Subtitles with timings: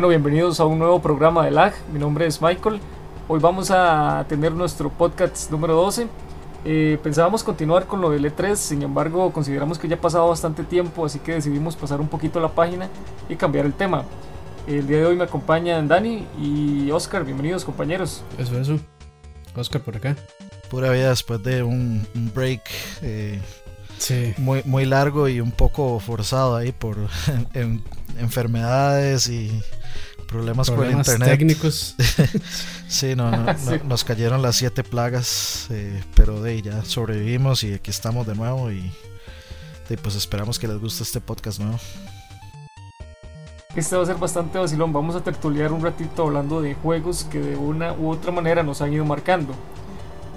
[0.00, 1.74] Bueno, bienvenidos a un nuevo programa de LAG.
[1.92, 2.80] Mi nombre es Michael.
[3.28, 6.06] Hoy vamos a tener nuestro podcast número 12.
[6.64, 10.64] Eh, pensábamos continuar con lo del E3, sin embargo consideramos que ya ha pasado bastante
[10.64, 12.88] tiempo, así que decidimos pasar un poquito la página
[13.28, 14.04] y cambiar el tema.
[14.66, 17.22] El día de hoy me acompañan Dani y Oscar.
[17.22, 18.24] Bienvenidos compañeros.
[18.38, 18.78] Eso, eso.
[19.54, 20.16] Oscar por acá.
[20.70, 22.62] Pura vida después de un, break
[23.02, 23.38] eh,
[23.98, 24.32] sí.
[24.38, 26.96] muy, muy largo y un poco forzado ahí por
[28.18, 29.62] enfermedades y
[30.30, 31.28] problemas, con el internet.
[31.28, 31.96] técnicos.
[32.88, 33.30] sí, no,
[33.84, 38.70] nos cayeron las siete plagas, eh, pero de ya sobrevivimos y aquí estamos de nuevo
[38.70, 38.90] y
[39.96, 41.78] pues esperamos que les guste este podcast nuevo.
[43.74, 47.38] Este va a ser bastante vacilón, vamos a tertuliar un ratito hablando de juegos que
[47.38, 49.54] de una u otra manera nos han ido marcando.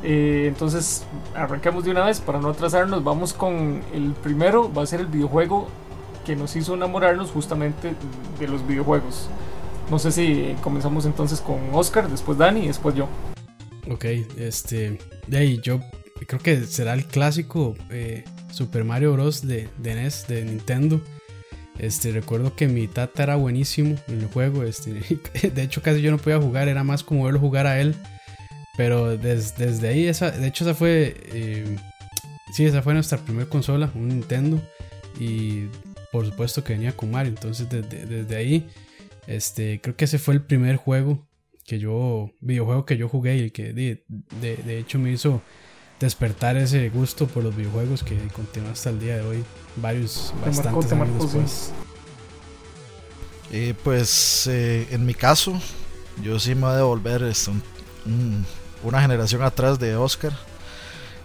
[0.03, 3.03] Eh, entonces, arrancamos de una vez para no atrasarnos.
[3.03, 5.67] Vamos con el primero, va a ser el videojuego
[6.25, 7.95] que nos hizo enamorarnos justamente
[8.39, 9.30] de los videojuegos.
[9.89, 13.07] No sé si comenzamos entonces con Oscar, después Dani y después yo.
[13.89, 14.05] Ok,
[14.37, 14.99] este.
[15.27, 15.79] De ahí, yo
[16.27, 19.45] creo que será el clásico eh, Super Mario Bros.
[19.45, 21.01] De, de NES, de Nintendo.
[21.79, 24.63] Este, recuerdo que mi tata era buenísimo en el juego.
[24.63, 24.93] Este,
[25.53, 27.95] de hecho, casi yo no podía jugar, era más como verlo jugar a él.
[28.75, 31.15] Pero desde ahí, esa, de hecho, esa fue.
[31.33, 31.77] Eh,
[32.53, 34.61] sí, esa fue nuestra primera consola, un Nintendo.
[35.19, 35.67] Y
[36.11, 37.13] por supuesto que venía con.
[37.15, 38.67] Entonces, desde, desde ahí
[39.27, 41.27] este, creo que ese fue el primer juego
[41.66, 44.03] que yo, videojuego que yo jugué y que de,
[44.41, 45.41] de, hecho me hizo
[45.99, 49.44] despertar ese gusto por los videojuegos que continúa hasta el día de hoy,
[49.77, 51.71] varios, bastantes años después.
[53.51, 55.59] Eh, pues eh, en mi caso,
[56.21, 57.51] yo sí me voy a devolver este,
[58.83, 60.34] una generación atrás de Oscar.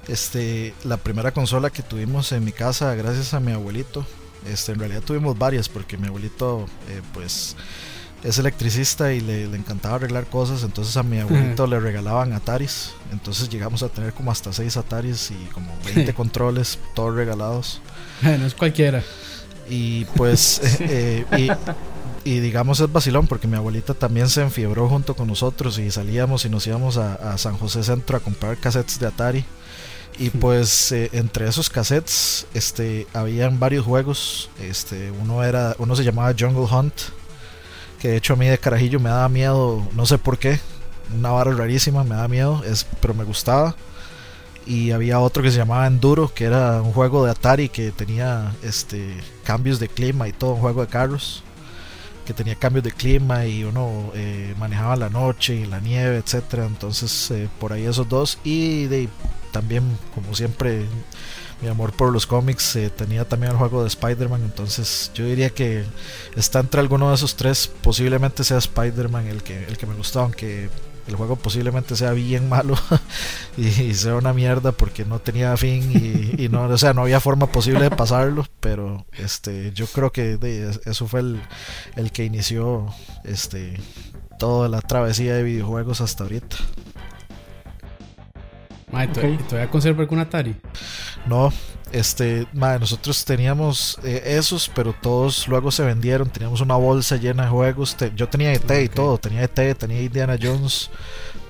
[0.06, 4.06] Este, la primera consola que tuvimos en mi casa, gracias a mi abuelito,
[4.46, 7.56] este, en realidad tuvimos varias porque mi abuelito, eh, pues,
[8.22, 13.48] es electricista y le, encantaba arreglar cosas, entonces a mi abuelito le regalaban Ataris, entonces
[13.48, 17.80] llegamos a tener como hasta 6 Ataris y como 20 controles, todos regalados.
[18.22, 19.02] No es cualquiera.
[19.70, 21.56] Y pues, eh, eh,
[22.24, 26.44] y, digamos es vacilón porque mi abuelita también se enfiebró junto con nosotros y salíamos
[26.44, 29.44] y nos íbamos a, a San José Centro a comprar cassettes de Atari.
[30.18, 34.50] Y pues eh, entre esos cassettes este, habían varios juegos.
[34.60, 36.94] Este, uno, era, uno se llamaba Jungle Hunt,
[38.00, 40.58] que de hecho a mí de carajillo me daba miedo, no sé por qué.
[41.16, 43.76] Una vara rarísima, me daba miedo, es, pero me gustaba.
[44.66, 48.52] Y había otro que se llamaba Enduro, que era un juego de Atari que tenía
[48.62, 51.42] este, cambios de clima y todo, un juego de carros
[52.28, 56.66] que tenía cambios de clima y uno eh, manejaba la noche y la nieve, etcétera.
[56.66, 58.38] Entonces, eh, por ahí esos dos.
[58.44, 59.08] Y de,
[59.52, 60.86] también, como siempre,
[61.60, 64.42] mi amor por los cómics eh, tenía también el juego de Spider-Man.
[64.42, 65.84] Entonces, yo diría que
[66.36, 67.68] está entre alguno de esos tres.
[67.82, 70.68] Posiblemente sea Spider-Man el que, el que me gustó, aunque
[71.08, 72.76] el juego posiblemente sea bien malo
[73.56, 77.50] y, sea una mierda porque no tenía fin y, no, o sea, no había forma
[77.50, 80.38] posible de pasarlo, pero este, yo creo que
[80.84, 81.40] eso fue el,
[81.96, 82.94] el que inició
[83.24, 83.80] este,
[84.38, 86.56] toda la travesía de videojuegos hasta ahorita.
[88.90, 90.56] ¿Todavía conserva algún Atari?
[91.26, 91.52] No,
[91.92, 96.28] este, nosotros teníamos eh, esos, pero todos luego se vendieron.
[96.28, 97.96] Teníamos una bolsa llena de juegos.
[98.14, 100.90] yo tenía ET y todo, tenía ET, tenía Indiana Jones,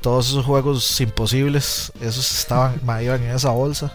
[0.01, 3.93] todos esos juegos imposibles, esos estaban, iban en esa bolsa.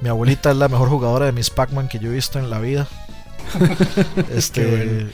[0.00, 2.58] Mi abuelita es la mejor jugadora de Miss Pac-Man que yo he visto en la
[2.58, 2.86] vida.
[4.34, 5.08] este,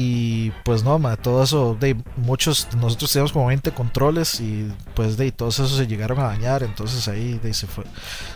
[0.00, 5.32] y pues no, todo eso, de muchos, nosotros teníamos como 20 controles y pues de
[5.32, 7.82] todos esos se llegaron a dañar, entonces ahí de, se, fue,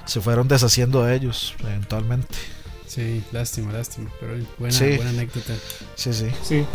[0.04, 2.34] se fueron deshaciendo de ellos eventualmente.
[2.88, 5.52] Sí, lástima, lástima, pero buena, buena anécdota.
[5.94, 6.30] Sí, sí.
[6.42, 6.66] Sí.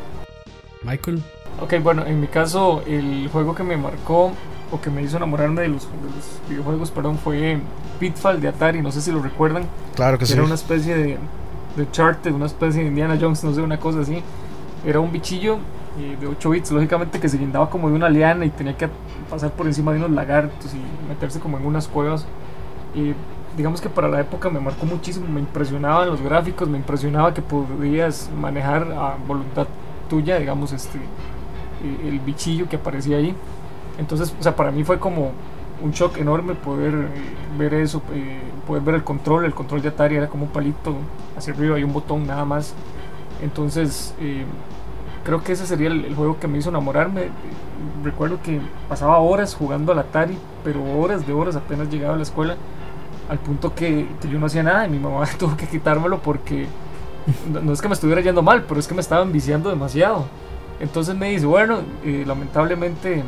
[0.83, 1.21] Michael.
[1.59, 4.31] Ok, bueno, en mi caso el juego que me marcó
[4.71, 7.59] o que me hizo enamorarme de los, los videojuegos, perdón, fue
[8.00, 9.65] Pitfall de Atari, no sé si lo recuerdan.
[9.95, 10.31] Claro que, sí.
[10.31, 11.17] Era una especie de,
[11.75, 14.23] de una especie de Indiana Jones, no sé, una cosa así
[14.85, 15.57] era un bichillo
[16.00, 18.89] eh, de 8 bits, lógicamente que se guindaba como de una liana y tenía que
[19.29, 22.25] pasar por encima de unos lagartos y meterse como en unas cuevas.
[23.57, 27.41] Digamos que para la época me marcó muchísimo, me impresionaban los gráficos, me impresionaba que
[27.41, 29.65] podías manejar a voluntad
[30.07, 33.33] tuya, digamos, este eh, el bichillo que aparecía ahí.
[33.97, 35.31] Entonces, o sea, para mí fue como
[35.81, 37.07] un shock enorme poder eh,
[37.57, 38.03] ver eso,
[38.68, 40.95] poder ver el control, el control de Atari era como un palito
[41.35, 42.75] hacia arriba y un botón nada más.
[43.42, 44.45] Entonces, eh,
[45.24, 47.30] creo que ese sería el, juego que me hizo enamorarme.
[48.04, 52.24] Recuerdo que pasaba horas jugando al Atari, pero horas de horas apenas llegaba a la
[52.24, 52.56] escuela,
[53.30, 56.68] al punto que, yo no hacía nada y mi mamá tuvo que quitármelo porque
[57.51, 60.25] no, es que me estuviera yendo mal, pero es que me estaba enviciando demasiado.
[60.80, 63.24] Entonces me dice, bueno, eh, lamentablemente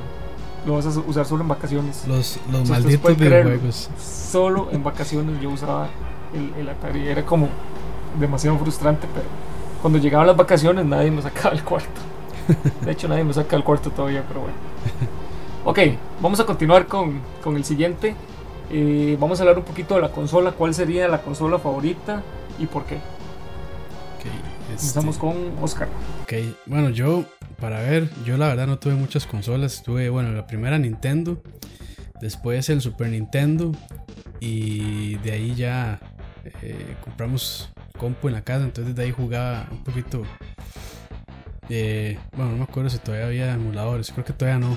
[0.65, 2.07] lo vas a usar solo en vacaciones.
[2.07, 3.89] Los, los malditos videojuegos.
[3.99, 5.89] Solo en vacaciones yo usaba
[6.33, 7.07] el, el, Atari.
[7.07, 7.49] Era como
[8.19, 9.25] demasiado frustrante, pero
[9.81, 12.01] cuando llegaban las vacaciones nadie me sacaba el cuarto.
[12.81, 14.55] De hecho, nadie me saca el cuarto todavía, pero bueno.
[15.65, 15.79] Ok,
[16.21, 18.15] vamos a continuar con, con el siguiente.
[18.71, 20.51] Eh, vamos a hablar un poquito de la consola.
[20.51, 22.23] ¿Cuál sería la consola favorita
[22.57, 22.97] y por qué?
[24.69, 25.87] Empezamos con Oscar.
[26.23, 26.33] Ok,
[26.67, 27.23] bueno, yo,
[27.59, 29.81] para ver, yo la verdad no tuve muchas consolas.
[29.83, 31.41] Tuve, bueno, la primera Nintendo,
[32.21, 33.71] después el Super Nintendo
[34.39, 35.99] y de ahí ya
[36.61, 40.23] eh, compramos compu en la casa, entonces de ahí jugaba un poquito.
[41.69, 44.75] Eh, bueno, no me acuerdo si todavía había emuladores, creo que todavía no.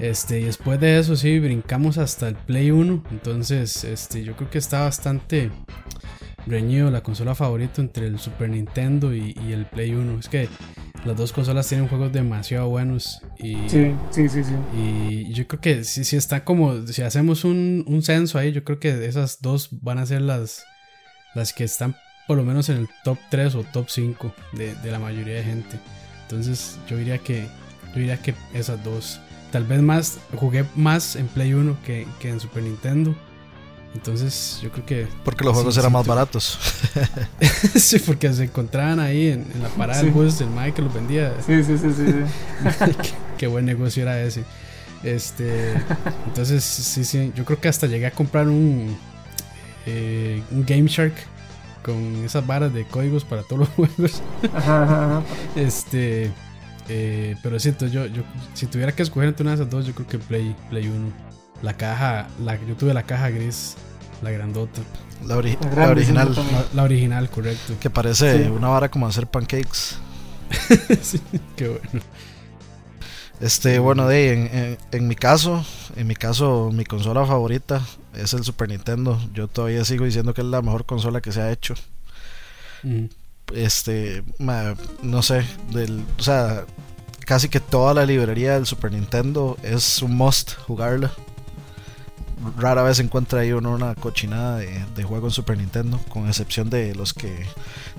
[0.00, 3.04] Este, y después de eso sí, brincamos hasta el Play 1.
[3.12, 5.50] Entonces, este, yo creo que está bastante
[6.46, 10.18] reñido la consola favorita entre el Super Nintendo y, el Play 1.
[10.18, 10.48] Es que
[11.04, 13.22] las dos consolas tienen juegos demasiado buenos.
[13.38, 14.54] Y, sí, sí, sí, sí.
[14.76, 18.64] Y yo creo que si, si está como, si hacemos un, un censo ahí, yo
[18.64, 20.64] creo que esas dos van a ser las,
[21.34, 24.90] las que están por lo menos en el top 3 o top 5 de, de
[24.90, 25.78] la mayoría de gente.
[26.22, 27.46] Entonces yo diría que,
[27.94, 29.20] yo diría que esas dos.
[29.52, 33.14] Tal vez más, jugué más en Play 1 que, que en Super Nintendo.
[33.94, 35.08] Entonces, yo creo que.
[35.24, 36.58] Porque los juegos eran más baratos.
[37.74, 41.32] sí, porque se encontraban ahí en, la parada del bus del Mike que los vendía.
[41.46, 42.92] Sí, sí, sí, sí.
[43.38, 44.44] qué, buen negocio era ese.
[45.02, 45.72] Este.
[46.26, 47.32] Entonces, sí, sí.
[47.34, 48.98] Yo creo que hasta llegué a comprar un.
[49.86, 51.14] Eh, un Game Shark
[51.86, 54.20] con esas varas de códigos para todos los juegos.
[55.54, 56.32] Este.
[56.88, 58.22] Eh, pero siento, yo, yo,
[58.54, 61.12] si tuviera que escoger entre una de esas dos, yo creo que Play, Play 1.
[61.62, 63.76] La caja, la, yo tuve la caja gris,
[64.22, 64.82] la grandota.
[65.24, 66.34] La, original.
[66.74, 67.74] La, original, correcto.
[67.80, 69.96] Que parece una vara como hacer pancakes.
[71.02, 71.20] sí,
[71.56, 72.04] qué bueno.
[73.40, 75.64] Este, bueno, de, en, en, mi caso,
[75.96, 77.82] en mi caso, mi consola favorita
[78.16, 79.20] es el Super Nintendo.
[79.32, 81.74] Yo todavía sigo diciendo que es la mejor consola que se ha hecho.
[83.54, 84.22] Este,
[85.02, 86.64] no sé, del, o sea,
[87.20, 91.12] casi que toda la librería del Super Nintendo es un must jugarla
[92.56, 96.68] rara vez encuentra ahí uno una cochinada de, de juego en Super Nintendo, con excepción
[96.70, 97.46] de los que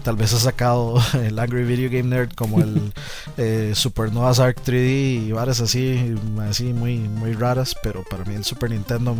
[0.03, 2.93] tal vez ha sacado el Angry Video Game Nerd, como el
[3.37, 8.35] eh, Super Noah's Ark 3D y varias así, así muy, muy raras, pero para mí
[8.35, 9.15] el Super Nintendo,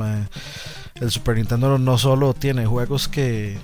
[0.96, 3.58] el Super Nintendo no solo tiene juegos que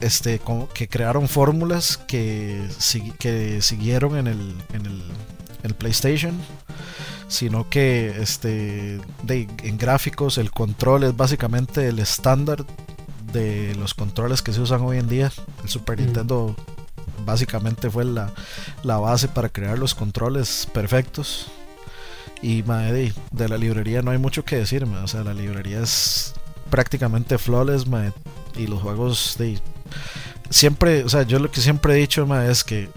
[0.00, 0.40] este,
[0.74, 2.68] que crearon fórmulas que,
[3.20, 5.02] que siguieron en el, en el,
[5.62, 6.34] en el PlayStation
[7.32, 12.66] sino que este, en gráficos el control es básicamente el estándar
[13.32, 15.32] de los controles que se usan hoy en día.
[15.62, 16.54] El Super Nintendo
[17.24, 18.30] básicamente fue la,
[18.84, 21.50] base para crear los controles perfectos.
[22.42, 26.34] Y de, de, la librería no hay mucho que decir, o sea, la librería es
[26.68, 27.86] prácticamente flawless,
[28.58, 29.58] y los juegos de
[30.50, 32.90] siempre, o sea, yo lo que siempre he dicho es que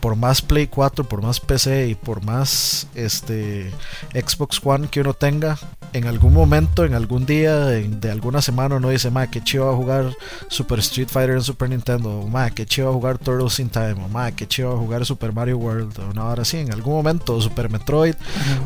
[0.00, 3.70] por más Play 4, por más PC y por más este
[4.14, 5.58] Xbox One que uno tenga,
[5.92, 9.76] en algún momento, en algún día, de alguna semana uno dice, ma, que chido a
[9.76, 10.14] jugar
[10.48, 14.04] Super Street Fighter en Super Nintendo, o ma, que chido a jugar Turtles in Time,
[14.04, 16.94] o ma, que chido a jugar Super Mario World, o no, ahora sí, en algún
[16.94, 18.14] momento, Super Metroid,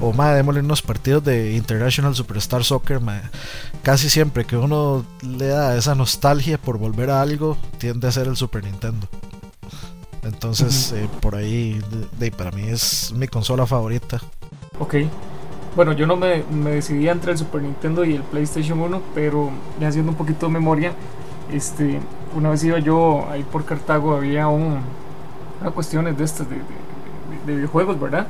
[0.00, 3.22] o ma, démosle unos partidos de International Superstar Soccer, ma.
[3.82, 8.28] Casi siempre que uno le da esa nostalgia por volver a algo, tiende a ser
[8.28, 9.08] el Super Nintendo.
[10.24, 11.80] Entonces, eh, por ahí,
[12.18, 14.20] de, para mí es mi consola favorita.
[14.78, 14.94] Ok.
[15.76, 19.50] Bueno, yo no me, me, decidí entre el Super Nintendo y el PlayStation 1, pero
[19.80, 20.92] ya haciendo un poquito de memoria,
[21.52, 22.00] este,
[22.36, 24.78] una vez iba yo ahí por Cartago, había un,
[25.60, 26.56] una cuestiones de estas de,
[27.46, 28.28] de, videojuegos, ¿verdad?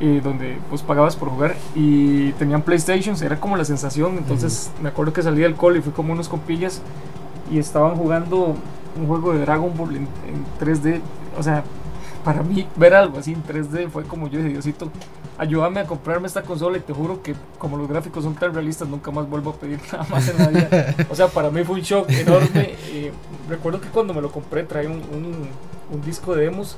[0.00, 4.88] Eh, donde pues pagabas por jugar y tenían PlayStations, era como la sensación, entonces me
[4.90, 6.82] acuerdo que salí del cole y fui como unos compillas
[7.50, 8.56] y estaban jugando
[8.98, 10.08] un juego de Dragon Ball en,
[10.60, 11.00] 3D.
[11.38, 11.62] O sea,
[12.24, 14.90] para mí ver algo así en 3D fue como yo dije, Diosito,
[15.38, 18.88] ayúdame a comprarme esta consola y te juro que como los gráficos son tan realistas,
[18.88, 20.94] nunca más vuelvo a pedir nada más en la vida.
[21.10, 22.74] O sea, para mí fue un shock enorme.
[22.88, 23.12] Eh,
[23.48, 25.48] recuerdo que cuando me lo compré traía un,
[26.04, 26.76] disco de demos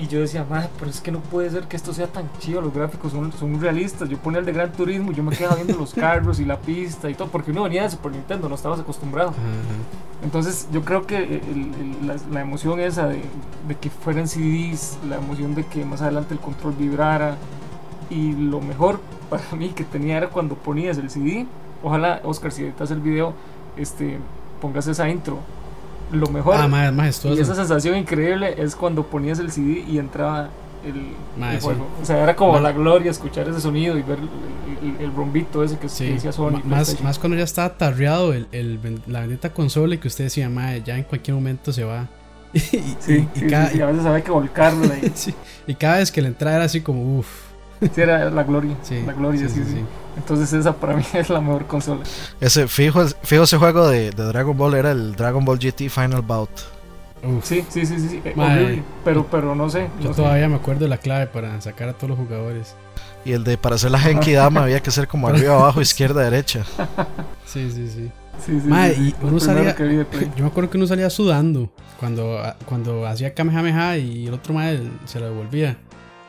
[0.00, 2.62] y yo decía, madre, pero es que no puede ser que esto sea tan chido,
[2.62, 4.08] los gráficos son, son realistas.
[4.08, 7.10] Yo ponía el de Gran Turismo, yo me quedaba viendo los carros y la pista
[7.10, 9.34] y todo, porque uno venía de Super Nintendo, no estabas acostumbrado.
[10.24, 11.42] Entonces yo creo que
[12.30, 13.20] la, emoción esa de,
[13.68, 17.36] de, que fueran CDs, la emoción de que más adelante el control vibrara,
[18.08, 21.46] y lo mejor para mí que tenía era cuando ponías el CD.
[21.82, 23.34] Ojalá, Oscar, si editas el video,
[23.76, 24.18] este,
[24.62, 25.40] pongas esa intro
[26.12, 26.56] lo mejor.
[26.56, 26.68] Ah,
[27.24, 30.48] y esa sensación increíble es cuando ponías el CD y entraba
[30.84, 31.64] el, sí.
[31.64, 31.86] juego.
[32.00, 35.62] O sea, era como la gloria escuchar ese sonido y ver el, el, el rombito
[35.62, 36.60] ese que, Sí, que decía Sony.
[36.64, 38.46] más, más cuando ya estaba tarreado el,
[39.06, 42.08] la bendita consola y que usted decía, madre, ya en cualquier momento se va.
[42.52, 45.12] y, Sí, y- cada, a veces había que volcarla y
[45.70, 47.49] y cada vez que le entraba era así como, uff.
[47.94, 48.76] sí, era la gloria.
[48.82, 49.84] Sí, la gloria, sí, sí, sí, sí.
[50.16, 52.02] Entonces esa para mí es la mejor consola.
[52.40, 56.22] Ese, fijo, fijo ese juego de, de Dragon Ball era el Dragon Ball GT Final
[56.22, 56.50] Bout.
[57.22, 57.44] Uf.
[57.44, 58.82] Sí, sí, sí, sí, sí, eh, horrible.
[59.04, 59.88] Pero, pero no sé.
[60.00, 60.22] Yo no sé.
[60.22, 62.74] todavía me acuerdo de la clave para sacar a todos los jugadores.
[63.24, 66.22] Y el de para hacer la Genki Dama había que ser como arriba, abajo, izquierda,
[66.22, 66.64] derecha.
[67.44, 68.10] Sí, sí, sí.
[68.44, 69.76] Sí, sí, Mae, sí, sí, y uno salía-.
[69.76, 74.80] Yo me acuerdo que uno salía sudando cuando, cuando hacía Kamehameha y el otro mae
[75.04, 75.76] se lo devolvía.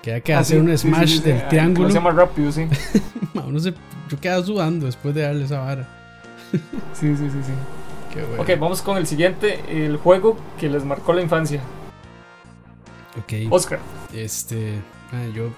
[0.02, 1.88] Que había que Ah, hacer sí, un smash sí, sí, del Lo triángulo.
[1.88, 2.66] hacía más rápido, sí.
[3.34, 3.74] Ma, uno se,
[4.10, 5.88] yo quedaba sudando después de darle esa vara.
[6.94, 7.54] Sí, sí, sí, sí.
[8.14, 8.42] Qué bueno.
[8.44, 9.62] Ok, vamos con el siguiente.
[9.70, 11.62] El juego que les marcó la infancia.
[13.18, 13.52] Ok.
[13.52, 13.80] Oscar.
[14.14, 14.74] Este.
[15.14, 15.50] ah, yo.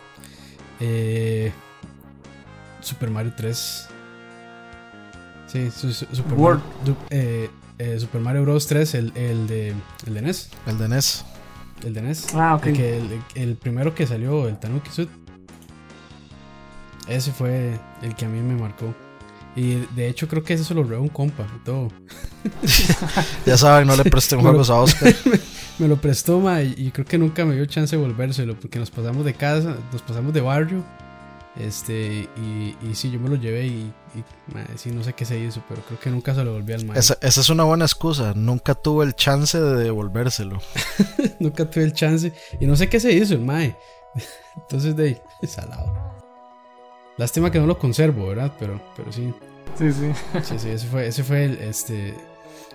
[0.79, 1.51] Eh,
[2.81, 3.87] Super Mario 3.
[5.47, 6.61] Sí, su- su- Super, World.
[6.63, 8.67] Mario, du- eh, eh, Super Mario Bros.
[8.67, 9.73] 3, el, el de,
[10.05, 10.49] el de NES.
[10.67, 11.25] El de NES.
[11.83, 12.27] El de NES.
[12.33, 12.65] Ah, ok.
[12.67, 15.09] El, que- el- el primero que salió, el Tanuki Suit.
[17.07, 18.93] Ese fue el que a mí me marcó.
[19.55, 21.89] Y de hecho creo que ese se lo robó un compa y todo.
[23.45, 25.13] Ya saben, no le presten juegos a Oscar.
[25.79, 28.77] Me lo prestó, ma, y, y creo que nunca me dio chance de volvérselo, porque
[28.77, 30.83] nos pasamos de casa, nos pasamos de barrio.
[31.55, 35.23] Este, y, y sí, yo me lo llevé y, y ma, sí, no sé qué
[35.23, 36.97] se hizo, pero creo que nunca se lo volví al mae.
[36.97, 38.33] Esa, esa es una buena excusa.
[38.35, 40.59] Nunca tuve el chance de devolvérselo.
[41.39, 43.77] nunca tuve el chance y no sé qué se hizo el mae.
[44.57, 45.93] Entonces, de ahí, salado.
[47.17, 48.51] Lástima que no lo conservo, ¿verdad?
[48.59, 49.31] Pero, pero sí,
[49.77, 50.11] Sí, sí.
[50.43, 52.15] sí, sí, ese fue, ese fue el, este...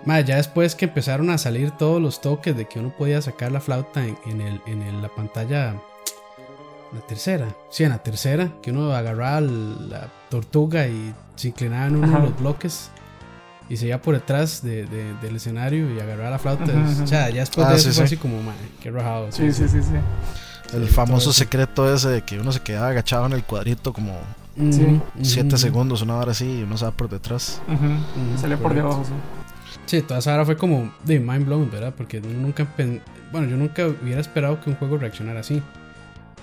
[0.05, 3.51] Mae, ya después que empezaron a salir todos los toques de que uno podía sacar
[3.51, 5.81] la flauta en, en el, en el- la pantalla...
[6.93, 11.97] La tercera, sí, en la tercera, que uno agarraba la tortuga y se inclinaba en
[11.97, 12.21] uno Ajá.
[12.21, 12.91] de los bloques
[13.69, 16.65] y se iba por detrás de- de- del escenario y agarraba la flauta.
[17.03, 18.15] O sea, ya después Ah, de eso sí, fue sí.
[18.15, 18.39] así como,
[18.81, 19.31] qué rajado.
[19.31, 19.91] Sí, sí, sí, sí.
[20.75, 24.13] El Sí, famoso secreto ese de que uno se quedaba agachado en el cuadrito como
[24.57, 24.83] Ujú, Sí.
[24.85, 25.59] ujú, 7 ujú.
[25.59, 27.61] segundos, una hora así, y uno se va por detrás.
[28.41, 29.13] Salía por debajo, sí.
[29.87, 31.95] Sí, toda esa hora fue como de mind blown, ¿verdad?
[31.97, 32.65] Porque uno nunca.
[32.65, 35.63] pen- Bueno, yo nunca hubiera esperado que un juego reaccionara así.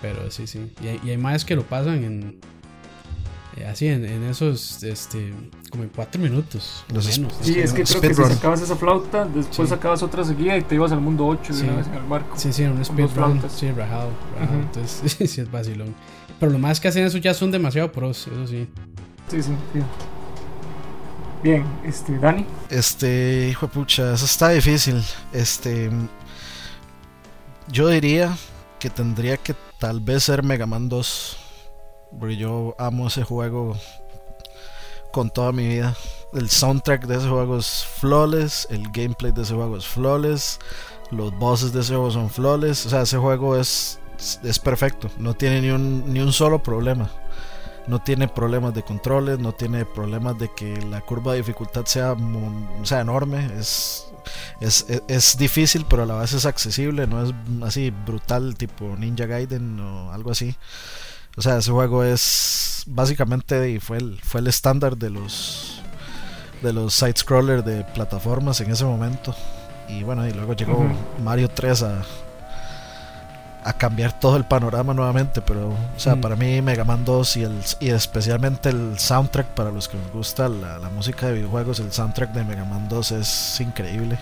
[0.01, 0.71] Pero sí, sí.
[0.83, 2.39] Y hay, y hay más que lo pasan en.
[3.57, 4.83] eh, así, en, en esos.
[4.83, 5.33] Este.
[5.71, 6.83] Como en cuatro minutos.
[6.93, 7.33] Los menos.
[7.41, 9.75] Es Sí, es que creo que si sacabas esa flauta, después Sí.
[9.75, 11.65] sacabas otra seguida y te ibas al mundo 8 de Sí.
[11.65, 12.37] una vez en el barco.
[12.37, 13.41] Sí, sí, en un speedrun.
[13.49, 14.09] Sí, rajado.
[14.51, 15.93] Entonces, sí, sí, es vacilón.
[16.39, 18.67] Pero lo más que hacen eso ya son demasiado pros, eso sí.
[19.29, 19.79] Sí, sí, sí.
[21.41, 22.45] Bien, este, Dani.
[22.69, 25.01] Este, hijo de pucha, eso está difícil.
[25.31, 25.89] Este,
[27.71, 28.35] yo diría
[28.79, 31.37] que tendría que tal vez ser Mega Man 2.
[32.19, 33.75] Porque yo amo ese juego
[35.11, 35.95] con toda mi vida.
[36.33, 38.67] El soundtrack de ese juego es flawless.
[38.69, 40.59] El gameplay de ese juego es flawless.
[41.11, 42.85] Los bosses de ese juego son flawless.
[42.85, 43.99] O sea, ese juego es,
[44.43, 45.09] es perfecto.
[45.17, 47.09] No tiene ni un, ni un solo problema.
[47.87, 52.15] No tiene problemas de controles, no tiene problemas de que la curva de dificultad sea,
[52.83, 53.51] sea enorme.
[53.59, 54.07] Es,
[54.61, 57.07] es, es, es difícil, pero a la vez es accesible.
[57.07, 60.55] No es así brutal, tipo Ninja Gaiden o algo así.
[61.37, 65.81] O sea, ese juego es básicamente y fue el, fue el estándar de los
[66.61, 69.35] de los side scroller de plataformas en ese momento.
[69.87, 70.85] Y bueno, y luego llegó.
[71.23, 72.03] Mario 3 a,
[73.65, 75.41] a cambiar todo el panorama nuevamente.
[75.41, 76.21] Pero, o sea, Mm.
[76.21, 80.11] para mí Mega Man 2 y, el, y especialmente el soundtrack, para los que nos
[80.13, 84.17] gusta la, la música de videojuegos, el soundtrack de Mega Man 2 es increíble.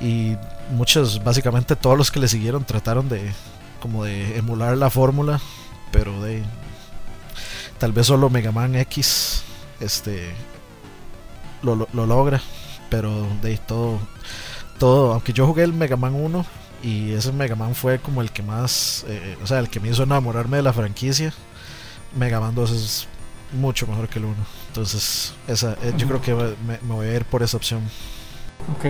[0.00, 0.36] Y
[0.72, 3.32] muchos, básicamente todos los que le siguieron trataron de
[3.82, 5.40] como de emular la fórmula,
[5.90, 6.42] pero de
[7.78, 9.42] tal vez solo Mega Man X
[9.80, 10.30] este
[11.62, 12.40] lo, lo, lo logra,
[12.90, 13.98] pero de todo
[14.78, 16.44] todo, aunque yo jugué el Mega Man 1
[16.82, 19.88] y ese Mega Man fue como el que más, eh, o sea, el que me
[19.88, 21.32] hizo enamorarme de la franquicia.
[22.16, 23.08] Mega Man 2 es
[23.52, 24.34] mucho mejor que el 1.
[24.68, 27.80] Entonces, esa, eh, yo creo que me, me voy a ir por esa opción.
[28.78, 28.86] Ok.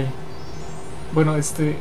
[1.15, 1.77] Bueno, este.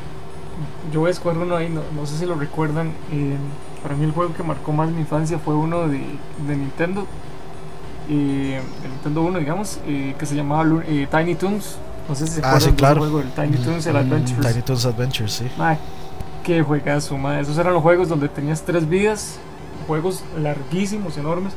[0.92, 2.88] Yo voy a escoger uno ahí, no, no sé si lo recuerdan.
[3.12, 3.36] eh,
[3.82, 6.00] para mí, el juego que marcó más mi infancia fue uno de,
[6.46, 7.06] de Nintendo.
[8.08, 11.76] eh, de Nintendo 1, digamos, eh, que se llamaba eh, Tiny Toons.
[12.08, 14.48] No sé si se Ah, del juego del Tiny Toons, el Mm, Adventures.
[14.48, 15.44] Tiny Toons Adventure, sí.
[15.56, 15.78] Mae,
[16.50, 17.40] qué juegazo, mae.
[17.40, 19.38] Esos eran los juegos donde tenías tres vidas,
[19.86, 21.52] juegos larguísimos, enormes.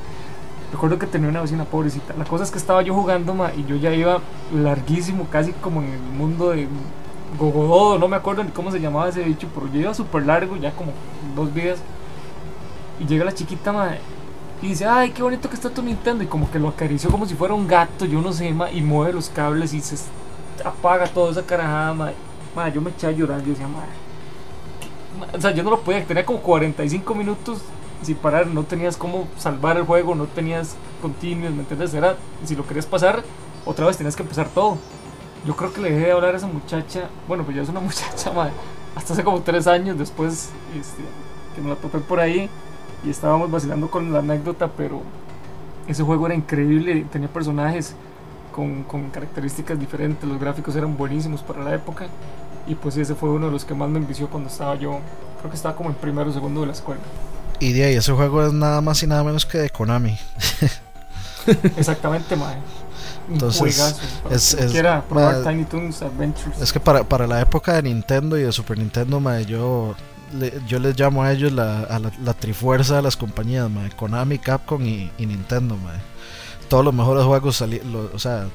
[0.71, 2.13] Recuerdo que tenía una vecina pobrecita.
[2.15, 4.19] La cosa es que estaba yo jugando, mae, y yo ya iba
[4.53, 6.67] larguísimo, casi como en el mundo de
[7.39, 10.57] Gogododo, no me acuerdo ni cómo se llamaba ese bicho, pero yo iba súper largo,
[10.57, 10.91] ya como
[11.35, 11.79] dos vidas.
[12.99, 13.97] Y llega la chiquita, mae,
[14.61, 16.23] y dice, ay, qué bonito que está tu Nintendo.
[16.23, 18.81] Y como que lo acarició como si fuera un gato, yo no sé, mae, y
[18.83, 19.95] mueve los cables y se
[20.63, 22.13] apaga toda esa carajada, mae.
[22.55, 24.02] Mae, yo me eché a llorar, yo decía, mae.
[25.33, 27.61] O sea, yo no lo podía, tenía como 45 minutos
[28.03, 31.93] sin parar, no tenías cómo salvar el juego, no tenías continuos, ¿me entiendes?
[31.93, 33.23] Era, si lo querías pasar,
[33.65, 34.77] otra vez tenías que empezar todo.
[35.45, 37.79] Yo creo que le dejé de hablar a esa muchacha, bueno, pues ya es una
[37.81, 38.53] muchacha, madre,
[38.95, 41.03] hasta hace como tres años después, este,
[41.55, 42.49] que me la topé por ahí
[43.05, 45.01] y estábamos vacilando con la anécdota, pero
[45.87, 47.95] ese juego era increíble, tenía personajes
[48.51, 52.07] con, con características diferentes, los gráficos eran buenísimos para la época
[52.67, 54.99] y pues ese fue uno de los que más me envició cuando estaba yo,
[55.39, 57.01] creo que estaba como en primero o segundo de la escuela.
[57.59, 60.17] Y de ahí ese juego es nada más y nada menos que de Konami.
[61.77, 62.57] Exactamente, mae.
[63.29, 63.95] Entonces,
[64.29, 64.73] es, es,
[65.07, 66.61] probar Tiny Toons Adventures.
[66.61, 69.95] Es que para, para la época de Nintendo y de Super Nintendo, mae, yo,
[70.33, 73.91] le, yo les llamo a ellos la, a la, la, trifuerza de las compañías, mae,
[73.91, 75.99] Konami, Capcom y, y Nintendo, mae.
[76.67, 78.47] Todos los mejores juegos salían, o sea,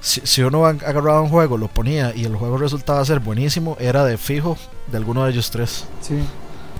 [0.00, 4.04] si, si, uno agarraba un juego, lo ponía y el juego resultaba ser buenísimo, era
[4.04, 4.56] de fijo
[4.90, 5.86] de alguno de ellos tres.
[6.00, 6.18] Sí,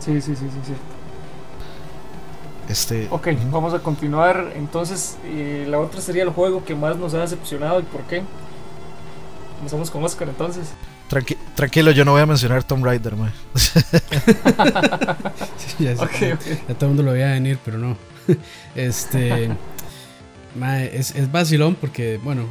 [0.00, 0.74] sí, sí, sí, sí, sí.
[2.68, 4.52] Este, ok, vamos a continuar.
[4.56, 8.22] Entonces, eh, la otra sería el juego que más nos ha decepcionado y por qué.
[9.56, 10.68] Comenzamos con Oscar entonces.
[11.08, 13.32] Tranqui tranquilo, yo no voy a mencionar Tomb Raider, man.
[13.54, 13.74] sí,
[15.80, 16.62] ya, okay, okay.
[16.66, 17.96] ya, todo el mundo lo veía venir, pero no.
[18.74, 19.50] este.
[20.80, 22.48] Es, es vacilón porque, bueno,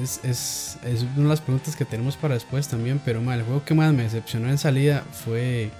[0.00, 3.00] es, es, es, una de las preguntas que tenemos para después también.
[3.04, 5.70] Pero ma, el juego que más me decepcionó en salida fue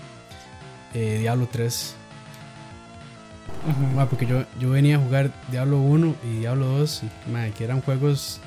[0.94, 1.96] eh, Diablo 3
[4.08, 7.02] porque yo, yo venía a jugar Diablo 1 y Diablo 2,
[7.56, 8.40] que eran juegos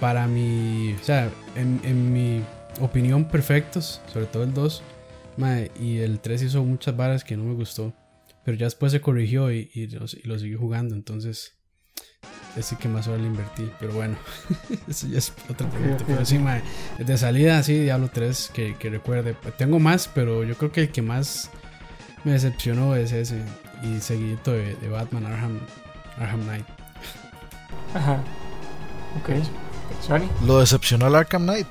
[0.00, 2.42] para mi, o sea, en, en, mi
[2.80, 4.82] opinión perfectos, sobre todo el 2,
[5.80, 7.92] y el 3 hizo muchas varas que no me gustó,
[8.44, 11.54] pero ya después se corrigió y, y, lo, y lo seguí jugando, entonces
[12.56, 14.16] ese que más hora le invertí, pero bueno,
[14.88, 16.04] eso ya es otra pregunta.
[16.06, 16.38] Pero sí,
[16.98, 19.34] de salida, sí, Diablo 3 que, que recuerde.
[19.56, 21.50] Tengo más, pero yo creo que el que más
[22.24, 23.42] me decepcionó es ese.
[23.82, 25.58] Y seguidito de, de Batman Arkham,
[26.18, 26.66] Arkham Knight.
[27.94, 28.22] Ajá.
[29.18, 29.30] Ok.
[30.00, 30.28] Sony.
[30.46, 31.66] ¿Lo decepcionó el Arkham Knight?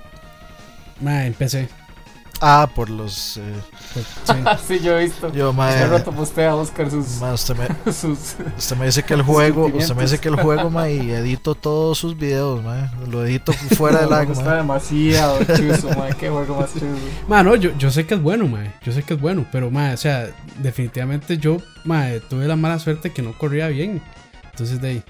[0.99, 1.69] Ma, empecé.
[2.43, 3.37] Ah, por los.
[3.37, 3.41] Eh...
[4.25, 4.33] sí.
[4.67, 4.79] sí.
[4.79, 5.31] yo he visto.
[5.31, 5.75] Yo, mae.
[5.75, 7.19] Hace rato postea Oscar sus.
[7.21, 9.67] Ma, usted, me, sus usted me dice que el juego.
[9.67, 12.91] Usted me dice que el juego, ma, y edito todos sus videos, ma.
[13.11, 14.33] Lo edito fuera del agua.
[14.33, 16.09] Está demasiado chuzo, ma.
[16.19, 16.85] Qué juego más chuzo.
[17.27, 18.73] Ma, no, yo, yo sé que es bueno, ma.
[18.83, 20.27] Yo sé que es bueno, pero, ma, o sea,
[20.57, 24.01] definitivamente yo, ma, tuve la mala suerte que no corría bien.
[24.49, 25.03] Entonces, de ahí.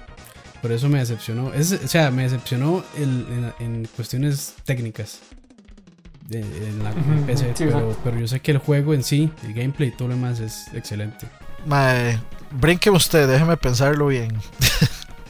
[0.60, 1.52] Por eso me decepcionó.
[1.54, 5.18] Es, o sea, me decepcionó el, en, en cuestiones técnicas
[6.40, 6.92] en la
[7.26, 10.14] PC, pero, pero, yo sé que el juego en sí, el gameplay y todo lo
[10.14, 11.26] demás es excelente.
[11.66, 12.18] Mae,
[12.50, 14.36] brinque usted, déjeme pensarlo bien.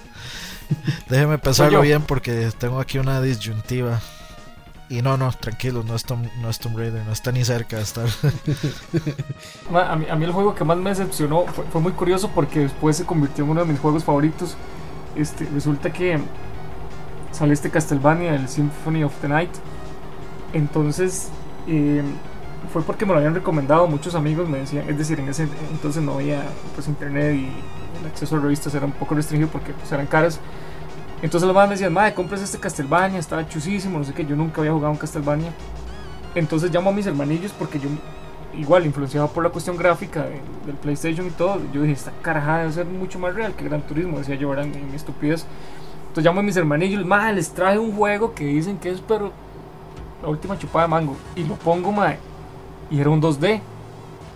[1.09, 4.01] déjeme pensarlo bien porque tengo aquí una disyuntiva.
[4.88, 7.77] Y no, no, tranquilo, no es Tomb, no es Tomb Raider, no está ni cerca
[7.77, 8.07] de estar.
[9.75, 12.61] a, mí, a, mí, el juego que más me decepcionó fue, fue, muy curioso porque
[12.61, 14.55] después se convirtió en uno de mis juegos favoritos.
[15.17, 16.19] Este, resulta que
[17.31, 19.51] sale este Castlevania, el Symphony of the Night
[20.53, 21.29] entonces,
[21.67, 22.03] eh,
[22.73, 26.03] fue porque me lo habían recomendado muchos amigos, me decían, es decir, en ese entonces
[26.03, 26.43] no había
[26.75, 27.49] pues internet y
[28.01, 30.41] el acceso a revistas era un poco restringido porque pues, eran caras.
[31.23, 34.37] Entonces los más me decían, madre, compras este Castlevania, estaba chusísimo, no sé qué, yo
[34.37, 35.53] nunca había jugado un Castlevania.
[36.35, 37.88] Entonces llamo a mis hermanillos porque yo,
[38.57, 40.27] igual, influenciado por la cuestión gráfica
[40.67, 43.83] del PlayStation y todo, yo dije, esta carajada debe ser mucho más real que Gran
[43.83, 45.47] Turismo, decía yo, era en estupidez.
[46.09, 49.33] Entonces llamo a mis hermanillos, madre, les traje un juego que dicen que es, pero
[50.23, 51.17] la última chupada de mango.
[51.37, 52.19] Y lo pongo, mae.
[52.91, 53.61] Y era un 2D.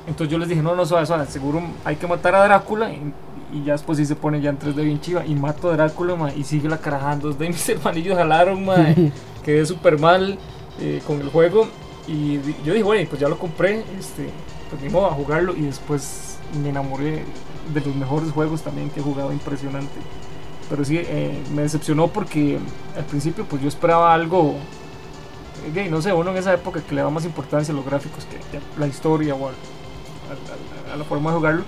[0.06, 1.26] Entonces yo les dije, no, no, suave, suave.
[1.26, 2.90] Seguro hay que matar a Drácula.
[2.90, 3.12] Y,
[3.52, 5.24] y ya después sí se pone ya en 3D bien chiva.
[5.24, 6.36] Y mato a Drácula, mae.
[6.36, 7.46] Y sigue la carajada en 2D.
[7.46, 9.12] Y mis hermanillos jalaron, mae.
[9.44, 10.38] Quedé súper mal
[10.80, 11.68] eh, con el juego.
[12.08, 13.84] Y yo dije, bueno, pues ya lo compré.
[13.98, 14.30] Este,
[14.70, 15.54] pues ni modo a jugarlo.
[15.56, 17.24] Y después me enamoré
[17.72, 19.32] de los mejores juegos también que he jugado.
[19.32, 19.98] Impresionante.
[20.68, 22.58] Pero sí, eh, me decepcionó porque
[22.96, 24.56] al principio pues yo esperaba algo
[25.74, 28.24] gay, no sé, uno en esa época que le da más importancia a los gráficos
[28.24, 31.64] que, a la historia o a, a, a, la forma de jugarlo.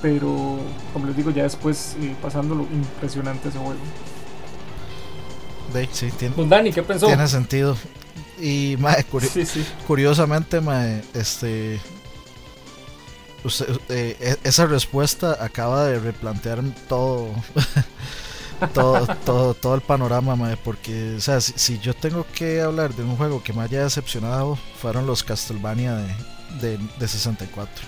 [0.00, 0.58] Pero,
[0.92, 3.76] como les digo, ya después eh, pasándolo, impresionante ese juego.
[5.92, 7.06] Sí, tiene, pues Dani, ¿qué pensó?
[7.06, 7.76] Tiene sentido.
[8.38, 9.64] Y, mae, curi sí, sí.
[9.86, 11.80] curiosamente, mae, este.
[13.44, 17.28] Usted, eh, esa respuesta acaba de replantear todo
[18.68, 22.94] todo, todo, todo el panorama, mae, porque, o sea, si, si, yo tengo que hablar
[22.94, 26.06] de un juego que me haya decepcionado, fueron los Castlevania de,
[26.60, 27.84] de, de 64.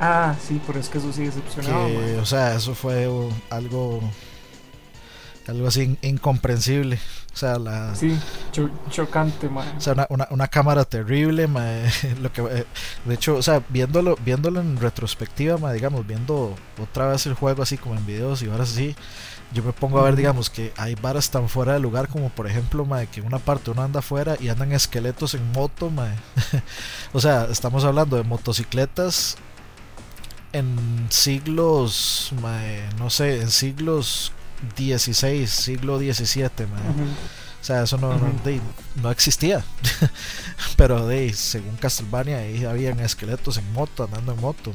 [0.00, 1.86] Ah, sí, pero es que eso sí decepcionaba.
[1.86, 3.08] Que, o sea, eso fue
[3.50, 4.00] algo
[5.48, 6.98] algo así incomprensible.
[7.38, 7.94] O sea, la.
[7.94, 8.18] Sí,
[8.90, 9.76] chocante, man.
[9.76, 11.84] O sea, una, una, una cámara terrible, man.
[12.20, 12.66] Lo que, eh,
[13.04, 17.62] de hecho, o sea, viéndolo, viéndolo en retrospectiva, man, digamos, viendo otra vez el juego
[17.62, 18.96] así como en videos y ahora sí,
[19.52, 22.48] yo me pongo a ver, digamos, que hay varas tan fuera de lugar como, por
[22.48, 26.16] ejemplo, man, que una parte uno anda afuera y andan esqueletos en moto, man.
[27.12, 29.36] o sea, estamos hablando de motocicletas
[30.52, 32.32] en siglos,
[32.98, 34.32] no sé, en siglos
[34.76, 38.14] 16, siglo 17, O sea, eso no,
[39.02, 39.64] no, existía.
[40.76, 44.72] Pero de, según Castlevania, ahí habían esqueletos en moto, andando en moto,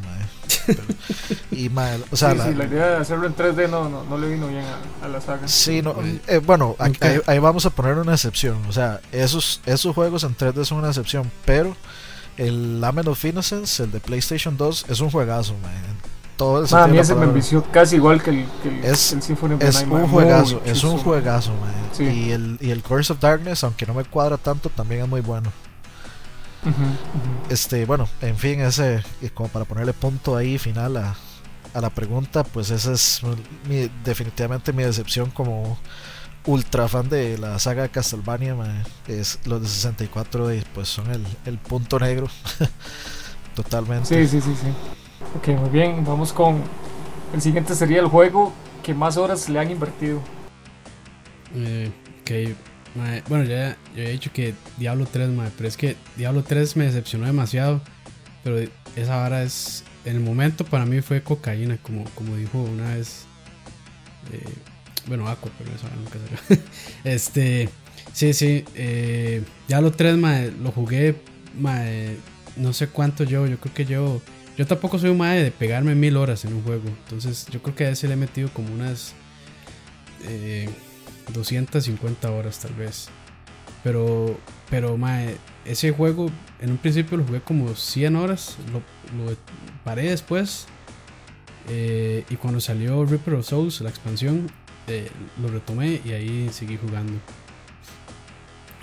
[1.52, 1.70] y
[2.12, 4.64] o sea, la, idea de hacerlo en 3D no, no, le vino bien
[5.02, 5.48] a, la saga.
[5.48, 5.96] Sí, no,
[6.28, 6.76] eh, bueno,
[7.26, 8.66] ahí, vamos a poner una excepción.
[8.68, 11.76] O sea, esos, esos juegos en 3D son una excepción, pero
[12.38, 16.13] el Lament of Innocence, el de PlayStation 2, es un juegazo, man
[16.44, 19.54] todo el a mí ese me envició casi igual que el, que el, es, Symphony
[19.54, 21.74] of the Es un juegazo, es un juegazo, man.
[22.00, 25.22] Y, el, y el Curse of Darkness, aunque no me cuadra tanto, también es muy
[25.22, 25.52] bueno.
[27.50, 29.04] Este, bueno, en fin, ese,
[29.34, 31.16] como para ponerle punto ahí final a,
[31.74, 33.22] a la pregunta, pues esa es
[33.68, 35.78] mi, definitivamente mi decepción como
[36.46, 38.56] ultra fan de la saga de Castlevania,
[39.08, 42.28] es los de 64 pues son el, el punto negro
[43.56, 44.08] totalmente.
[44.08, 44.68] Sí, sí, sí, sí.
[45.38, 46.62] Ok, muy bien, vamos con
[47.34, 50.22] el siguiente sería el juego que más horas le han invertido.
[51.56, 51.90] Eh,
[52.22, 52.56] ok,
[53.28, 57.82] bueno, ya, he dicho que Diablo 3, pero es que Diablo 3 me decepcionó demasiado.
[58.44, 58.60] Pero
[58.96, 63.26] esa vara es, en el momento para mí fue cocaína, como, como dijo una vez.
[64.32, 64.44] Eh,
[65.08, 66.64] bueno, Aqua, pero esa nunca salió.
[67.04, 67.70] este,
[68.14, 70.18] sí, sí, eh, Diablo 3
[70.62, 71.16] lo jugué,
[72.58, 74.22] no sé cuánto yo, yo creo que yo
[74.58, 76.88] yo tampoco soy un madre de pegarme mil horas en un juego.
[76.88, 79.14] Entonces yo creo que a ese le he metido como unas
[81.34, 83.10] 250 eh, horas tal vez.
[83.84, 84.38] Pero,
[84.70, 84.98] pero
[85.66, 86.30] ese juego
[86.62, 88.58] en un principio lo jugué como 100 horas.
[88.72, 88.82] Lo,
[89.84, 90.68] paré después.
[91.70, 94.52] Eh, y cuando salió Reaper of Souls, la expansión,
[94.88, 95.10] eh,
[95.42, 97.14] lo retomé y ahí seguí jugando.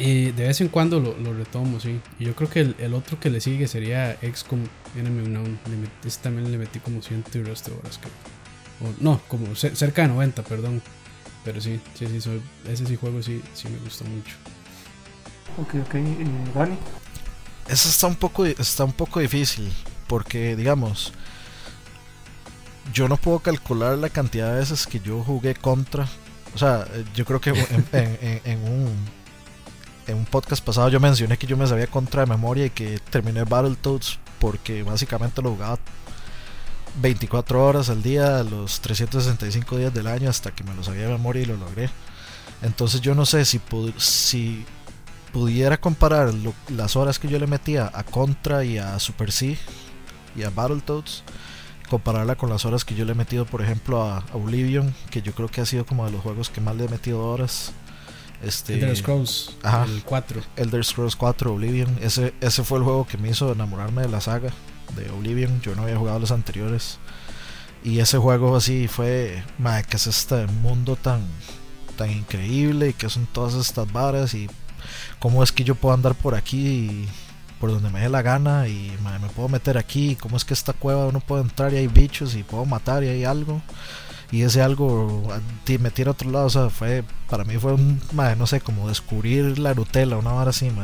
[0.00, 2.00] Y de vez en cuando lo, retomo, sí.
[2.18, 4.64] Y yo creo que el, otro que le sigue sería XCOM
[4.96, 5.58] Enemy Unknown.
[6.06, 8.00] Ese también le metí como 100 y resto de horas,
[8.98, 10.80] no, como cerca de 90, perdón.
[11.44, 14.36] Pero sí, sí, sí, soy, ese sí juego sí, sí me gustó mucho.
[15.58, 15.94] Ok, ok.
[15.96, 16.78] ¿Y Dani?
[17.68, 19.70] Eso está un poco, está un poco difícil.
[20.06, 21.12] Porque, digamos,
[22.94, 26.08] yo no puedo calcular la cantidad de veces que yo jugué contra.
[26.54, 27.50] O sea, yo creo que
[27.92, 29.19] en un
[30.10, 32.98] en un podcast pasado yo mencioné que yo me sabía contra de memoria y que
[33.10, 35.78] terminé Battletoads porque básicamente lo jugaba
[37.00, 41.12] 24 horas al día, los 365 días del año hasta que me lo sabía de
[41.12, 41.88] memoria y lo logré.
[42.62, 43.60] Entonces yo no sé si,
[43.96, 44.64] si
[45.32, 46.32] pudiera comparar
[46.68, 49.56] las horas que yo le metía a Contra y a Super C
[50.36, 51.22] y a Battletoads,
[51.88, 55.32] compararla con las horas que yo le he metido por ejemplo a Oblivion, que yo
[55.32, 57.72] creo que ha sido como de los juegos que más le he metido horas
[58.42, 60.42] este, Elder Scrolls el 4.
[60.56, 61.98] Elder Scrolls 4 Oblivion.
[62.00, 64.50] Ese, ese fue el juego que me hizo enamorarme de la saga
[64.96, 65.60] de Oblivion.
[65.60, 66.98] Yo no había jugado los anteriores.
[67.82, 71.26] Y ese juego así fue, madre, que es este mundo tan,
[71.96, 74.48] tan increíble y que son todas estas varas y
[75.18, 77.08] cómo es que yo puedo andar por aquí
[77.60, 80.72] por donde me dé la gana y me puedo meter aquí, cómo es que esta
[80.72, 83.60] cueva uno puede entrar y hay bichos y puedo matar y hay algo
[84.32, 85.28] y ese algo
[85.78, 88.88] me tira a otro lado, o sea, fue, para mí fue un, no sé, como
[88.88, 90.70] descubrir la Nutella, una hora así,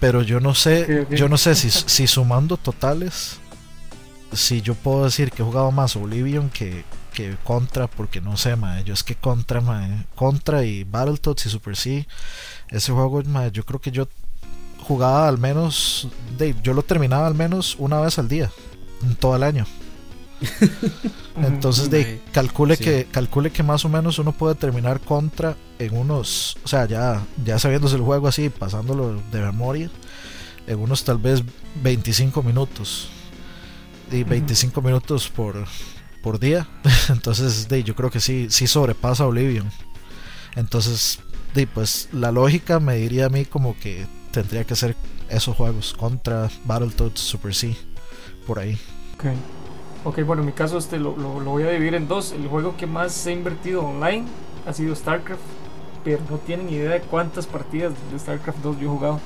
[0.00, 3.38] Pero yo no sé, yo no sé si, si sumando totales,
[4.32, 8.56] si yo puedo decir que he jugado más Oblivion que, que Contra, porque no sé,
[8.56, 12.06] madre, yo es que Contra, madre, Contra y Battletoads y Super C,
[12.68, 14.08] ese juego, madre, yo creo que yo
[14.82, 18.50] jugaba al menos, de, yo lo terminaba al menos una vez al día,
[19.02, 19.66] en todo el año.
[21.36, 26.56] Entonces, de, calcule, que, calcule que más o menos uno puede terminar contra en unos,
[26.64, 29.90] o sea, ya, ya sabiéndose el juego así, pasándolo de memoria,
[30.66, 31.42] en unos tal vez
[31.82, 33.08] 25 minutos.
[34.10, 35.64] Y 25 minutos por,
[36.22, 36.68] por día.
[37.08, 39.70] Entonces, de, yo creo que sí, sí sobrepasa Oblivion.
[40.54, 41.18] Entonces,
[41.54, 44.96] de, pues la lógica me diría a mí como que tendría que ser
[45.30, 47.74] esos juegos contra Battletoads Super C,
[48.46, 48.78] por ahí.
[49.14, 49.36] Okay.
[50.04, 52.32] Ok, bueno, en mi caso este lo, lo, voy a dividir en dos.
[52.32, 54.24] El juego que más he invertido online
[54.66, 55.40] ha sido StarCraft,
[56.02, 59.20] pero no tienen idea de cuántas partidas de StarCraft 2 yo he jugado.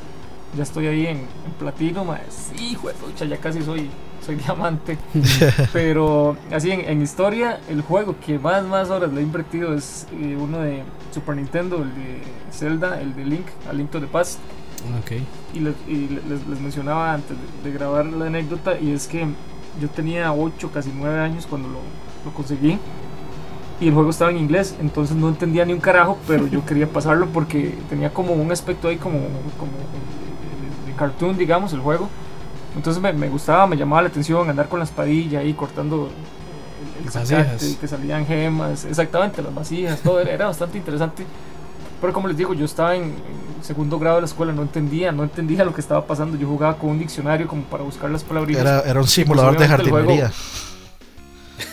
[0.55, 1.27] ya estoy ahí en,
[1.59, 2.21] platino, mae.
[2.29, 3.89] Sí, pucha, ya casi soy,
[4.25, 4.99] soy diamante.
[5.73, 10.37] Pero así en, historia, el juego que más, más horas le he invertido es eh,
[10.39, 14.41] uno de Super Nintendo, el de Zelda, el de Link, a Link to the Past.
[15.03, 15.27] Okay.
[15.55, 19.27] Y, les, les, mencionaba antes de, grabar la anécdota, y es que
[19.81, 21.81] yo tenía 8, casi 9 años cuando lo,
[22.25, 22.79] lo conseguí
[23.81, 26.89] y el juego estaba en inglés, entonces no entendía ni un carajo, pero yo quería
[26.89, 29.19] pasarlo porque tenía como un aspecto ahí como,
[29.59, 29.73] como
[30.87, 32.09] de, cartoon, digamos, el juego.
[32.75, 36.11] Entonces me, me, gustaba, me llamaba la atención andar con la espadilla ahí cortando
[37.03, 41.25] el, zacate, que salían gemas, exactamente, las vasijas, todo era, bastante interesante.
[42.01, 43.15] Pero como les digo, yo estaba en,
[43.63, 46.37] segundo grado de la escuela, no entendía, no entendía lo que estaba pasando.
[46.37, 48.57] Yo jugaba con un diccionario como para buscar las palabras.
[48.57, 50.33] Era, era un simulador de jardinería.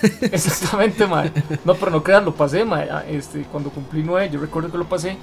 [0.22, 1.32] Exactamente, mae.
[1.66, 2.90] No, pero no creas, lo pasé, mae.
[2.90, 5.18] Ah, este, cuando cumplí nueve, yo recuerdo que lo pasé.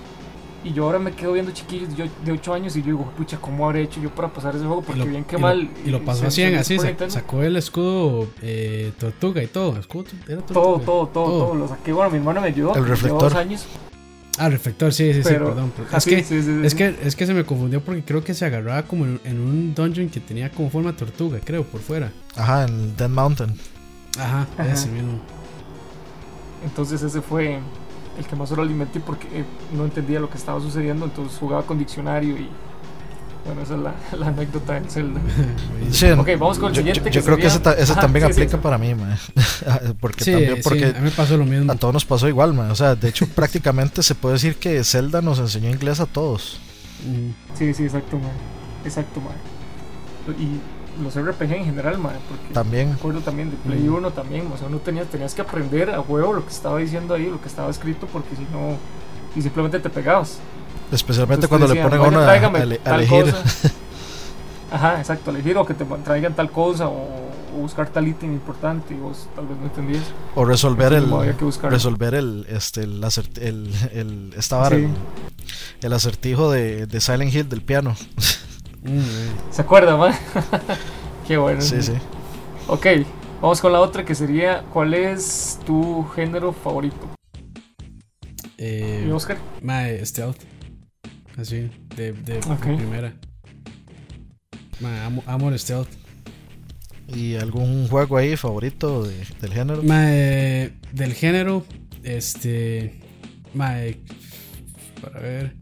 [0.63, 3.39] Y yo ahora me quedo viendo chiquillos yo, de 8 años y yo digo, pucha,
[3.41, 4.83] ¿cómo habré hecho yo para pasar ese juego?
[4.83, 5.71] Porque bien que mal.
[5.87, 6.77] y lo pasó así, así,
[7.09, 9.79] sacó el escudo eh, tortuga y todo.
[9.79, 12.75] Escudo, era todo, todo, todo, todo, Lo saqué, bueno, mi hermano me ayudó.
[12.75, 13.23] El reflector.
[13.23, 13.67] Dos años.
[14.41, 15.71] Ah, reflector, sí, sí, sí, perdón.
[15.95, 19.05] es, que, es, que, es que se me confundió porque creo que se agarraba como
[19.05, 22.11] en, un dungeon que tenía como forma tortuga, creo, por fuera.
[22.35, 23.55] Ajá, en Dead Mountain.
[24.19, 25.21] Ajá, ese mismo.
[26.65, 27.59] Entonces ese fue
[28.19, 29.45] el que más lo alimenté porque eh,
[29.77, 32.49] no entendía lo que estaba sucediendo, entonces jugaba con diccionario y
[33.45, 35.21] bueno, esa es la, la anécdota en Zelda.
[35.91, 37.11] Sí, ok, vamos con el yo, siguiente.
[37.11, 37.59] Yo, creo que ese,
[37.95, 39.19] también aplica para mí, man.
[40.01, 41.73] porque también, porque a mí me pasó lo mismo.
[41.73, 42.71] A todos nos pasó igual, man.
[42.71, 46.61] O sea, de hecho, prácticamente se puede decir que Zelda nos enseñó inglés a todos.
[47.55, 48.31] Sí, sí, exacto, man.
[48.85, 49.35] Exacto, man.
[50.39, 50.61] Y
[51.03, 52.89] los RPG en general, man, porque también.
[52.89, 56.01] me acuerdo también de Play 1 también, o sea, no tenías, tenías que aprender a
[56.01, 58.77] huevo lo que estaba diciendo ahí, lo que estaba escrito, porque si no,
[59.35, 60.39] y simplemente te pegabas.
[60.93, 63.35] Especialmente cuando le ponen a uno a, elegir.
[64.71, 68.97] Ajá, exacto, elegir o que te traigan tal cosa o, buscar tal ítem importante y
[68.97, 70.05] vos tal vez no entendías.
[70.37, 71.11] O resolver el
[71.63, 73.05] resolver el este el,
[73.41, 74.89] el, el estaba el,
[75.83, 77.97] el, acertijo de, de Silent Hill del piano.
[78.83, 80.15] Mm, ¿Se acuerda, man?
[81.27, 81.61] Qué bueno.
[81.61, 81.93] Sí, sí.
[82.67, 82.87] Ok,
[83.43, 87.11] vamos con la otra que sería: ¿Cuál es tu género favorito?
[88.57, 89.39] Eh, ¿Y Oscar?
[89.61, 90.39] My Stealth.
[91.37, 93.15] Así, de, de, primera.
[94.81, 95.89] Ma, amo, amo el Stealth.
[97.15, 99.83] ¿Y algún juego ahí favorito del género?
[99.83, 101.65] Ma, eh, del género,
[102.03, 103.01] este.
[103.55, 103.77] Ma,
[105.01, 105.57] para ver.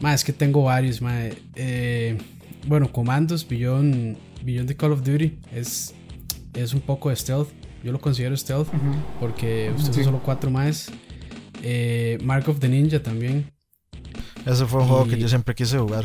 [0.00, 1.14] Ma, es que tengo varios, ma.
[1.54, 2.18] Eh,
[2.66, 5.94] bueno, Comandos, Beyond, Beyond the Call of Duty es,
[6.54, 7.48] es un poco de stealth.
[7.82, 8.68] Yo lo considero stealth
[9.20, 10.90] porque usted son solo cuatro más.
[11.62, 13.53] Eh, Mark of the Ninja también.
[14.46, 16.04] Ese fue un juego que yo siempre quise jugar.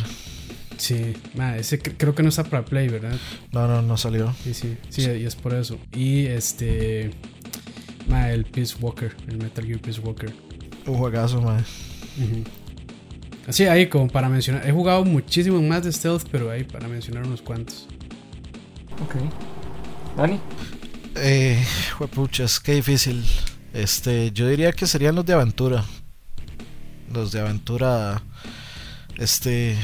[0.78, 1.14] Sí,
[1.58, 3.18] ese creo que no está para Play, ¿verdad?
[3.52, 4.34] No, no, no salió.
[4.44, 5.78] Sí, sí, sí, y es por eso.
[5.94, 7.12] Y este.
[8.10, 10.34] el Peace Walker, el Metal Gear Peace Walker.
[10.86, 11.66] Un juegazo, madre.
[13.46, 14.66] Así ahí como para mencionar.
[14.66, 17.88] He jugado muchísimo más de stealth, pero ahí para mencionar unos cuantos.
[19.04, 19.16] Ok.
[20.16, 20.40] Dani.
[21.16, 21.62] Eh,
[22.14, 23.26] puchas, qué difícil.
[23.74, 25.84] Este, yo diría que serían los de aventura.
[27.14, 28.22] Los de aventura.
[29.18, 29.78] Este.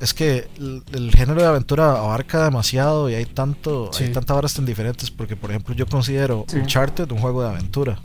[0.00, 0.48] Es que
[0.92, 5.10] el, género de aventura abarca demasiado y hay tanto, hay tantas horas tan diferentes.
[5.10, 7.98] Porque, por ejemplo, yo considero Uncharted un juego de aventura.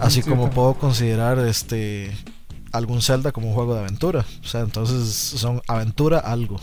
[0.00, 2.10] Así como puedo considerar este
[2.72, 4.24] algún Zelda como un juego de aventura.
[4.42, 6.58] O sea, entonces son aventura algo.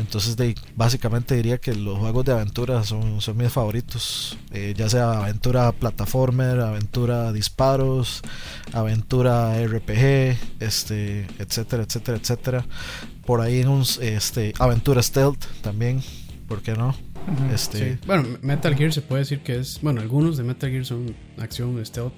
[0.00, 4.38] Entonces, de, básicamente diría que los juegos de aventura son, son mis favoritos.
[4.52, 8.22] Eh, ya sea aventura plataformer, aventura disparos,
[8.72, 12.66] aventura RPG, este, etcétera, etcétera, etcétera.
[13.24, 16.02] Por ahí en un este, aventura stealth también,
[16.48, 16.94] ¿por qué no?
[17.52, 19.80] este, Bueno, Metal Gear se puede decir que es.
[19.82, 22.12] Bueno, algunos de Metal Gear son acción stealth.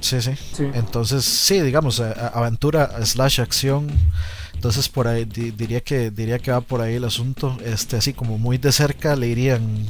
[0.00, 0.32] Sí, sí,
[0.74, 3.88] Entonces, sí, digamos, aventura slash acción.
[4.56, 7.56] Entonces por ahí diría que diría que va por ahí el asunto.
[7.64, 9.86] Este, así como muy de cerca le irían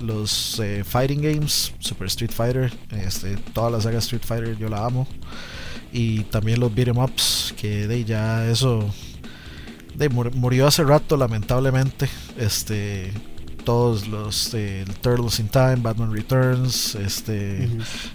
[0.00, 4.86] los eh, fighting games, Super Street Fighter, este, toda la saga Street Fighter yo la
[4.86, 5.06] amo.
[5.92, 8.88] Y también los beat'em ups, que de ya eso
[9.94, 12.08] de, murió hace rato lamentablemente.
[12.38, 13.12] Este
[13.64, 17.68] todos los el Turtles in Time, Batman Returns, este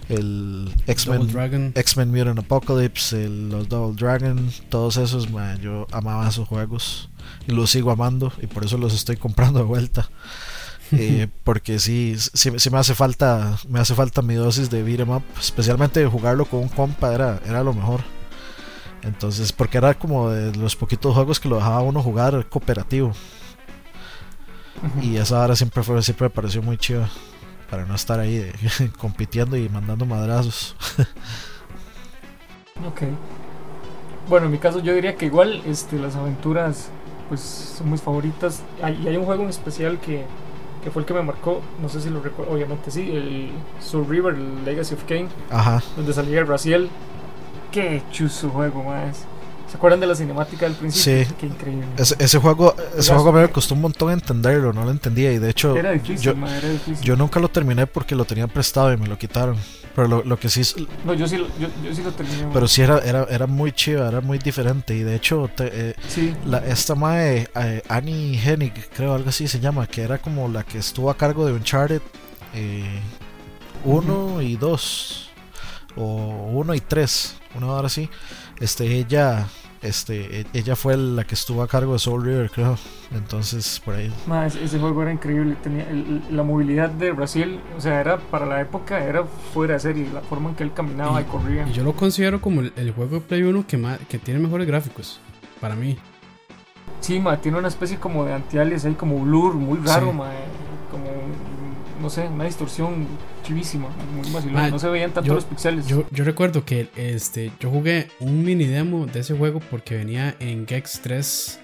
[0.08, 5.28] el X-Men X-Men Mutant Apocalypse, los Double Dragon, todos esos,
[5.60, 7.10] yo amaba esos juegos
[7.46, 10.08] y los sigo amando y por eso los estoy comprando de vuelta.
[10.90, 15.22] Eh, porque sí, sí, me hace falta me hace falta mi dosis de beat'em up,
[15.38, 18.00] especialmente jugarlo con un compa era, era lo mejor.
[19.02, 23.12] Entonces, porque era como de los poquitos juegos que lo dejaba uno jugar cooperativo.
[25.02, 27.08] Y esa hora siempre fue, siempre me pareció muy chiva.
[27.70, 28.50] Para no estar ahí
[28.98, 30.74] compitiendo y mandando madrazos.
[32.86, 33.02] ok.
[34.28, 36.90] Bueno, en mi caso yo diría que igual este, las aventuras
[37.28, 37.40] pues
[37.78, 38.62] son mis favoritas.
[38.80, 40.24] y hay un juego en especial que,
[40.82, 44.06] que fue el que me marcó, no sé si lo recuerdo, obviamente sí, el Soul
[44.08, 45.82] River, el Legacy of Kane, Ajá.
[45.96, 46.88] donde salía el Brasil.
[47.70, 49.26] Qué chuzo juego más.
[49.70, 51.24] ¿Se acuerdan de la cinemática del principio?
[51.26, 51.34] Sí.
[51.38, 51.86] Qué increíble.
[51.98, 55.50] Ese, ese juego, ese juego me costó un montón entenderlo, no lo entendía y de
[55.50, 57.04] hecho Era difícil, yo, era difícil.
[57.04, 59.56] yo nunca lo terminé porque lo tenía prestado y me lo quitaron.
[59.94, 62.48] Pero lo, lo que sí, es- no, yo sí, lo- yo, yo sí lo terminé.
[62.52, 65.94] pero sí era, era, era muy chiva, era muy diferente y de hecho te- eh,
[66.08, 70.48] sí, la, esta mae eh, Annie Hennig, creo algo así se llama, que era como
[70.48, 72.00] la que estuvo a cargo de Uncharted
[73.84, 75.30] 1 y 2
[75.96, 76.04] o
[76.52, 78.08] 1 y 3, una hora así.
[78.60, 79.46] Este ella
[79.80, 82.76] este e- ella fue la que estuvo a cargo de Soul River, creo.
[83.14, 84.12] Entonces, por ahí.
[84.26, 85.56] ma, ese, ese juego era increíble.
[85.62, 89.80] Tenía el- la movilidad de Brasil, o sea, era para la época, era fuera de
[89.80, 90.08] serie.
[90.12, 91.66] La forma en que él caminaba y, corría.
[91.68, 94.40] Y yo lo considero como el, el juego de Play 1 que, más, que tiene
[94.40, 95.20] mejores gráficos.
[95.60, 95.96] Para mí.
[97.00, 100.16] Sí, ma, tiene una especie como de antialias ahí, como blur, muy raro, Sí.
[100.16, 100.38] ma, eh,
[100.90, 101.04] como,
[102.02, 103.06] no sé, una distorsión
[103.48, 104.54] chivísima, muy vacilón.
[104.54, 105.86] Ma, no se veían tanto yo- los pixeles.
[105.86, 110.36] Yo, yo recuerdo que este, yo jugué un mini demo de ese juego porque venía
[110.38, 111.60] en Gex 3.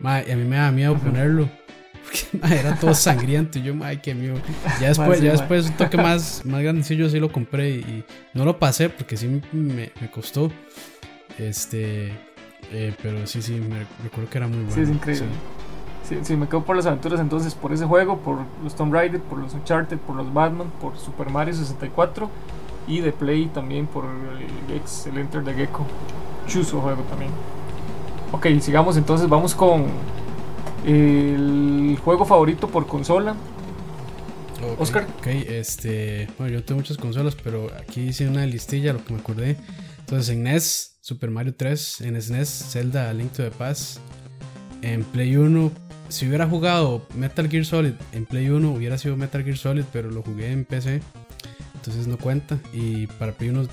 [0.00, 1.48] Ma, y a mí me da miedo ponerlo.
[2.08, 3.58] Porque ma, era todo sangriento.
[3.58, 4.36] Y yo, ay, qué miedo.
[4.80, 8.04] Ya después, sí, ya después un toque más, más grandecillo sí lo compré y, y
[8.32, 10.50] no lo pasé porque sí me, me costó.
[11.38, 12.12] Este,
[12.72, 14.74] eh, pero sí, sí, me recuerdo que era muy bueno.
[14.74, 15.26] Sí, es increíble.
[15.26, 15.32] Sí,
[16.22, 19.38] sí, me quedo por las aventuras entonces, por ese juego, por los Tomb Raider, por
[19.38, 22.30] los Uncharted, por los Batman, por Super Mario 64
[22.86, 25.86] y de Play también por el, ex, el Enter the Gecko.
[26.46, 27.30] Chuso juego también.
[28.32, 29.86] Ok, sigamos entonces, vamos con
[30.86, 33.34] el juego favorito por consola.
[34.78, 35.06] Oscar.
[35.18, 36.28] Ok, este.
[36.38, 39.56] Bueno, yo tengo muchas consolas, pero aquí hice una listilla, lo que me acordé.
[40.00, 42.00] Entonces, en NES, Super Mario 3.
[42.00, 43.98] En SNES, Zelda A Link to the Past.
[44.82, 45.70] En Play 1,
[46.08, 50.10] si hubiera jugado Metal Gear Solid en Play 1, hubiera sido Metal Gear Solid, pero
[50.10, 51.00] lo jugué en PC.
[51.74, 52.58] Entonces no cuenta.
[52.72, 53.64] Y para Play 1,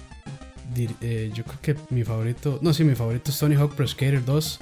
[0.74, 2.60] dir- eh, yo creo que mi favorito.
[2.62, 4.60] No, sí, mi favorito es Tony Hawk Pro Skater 2.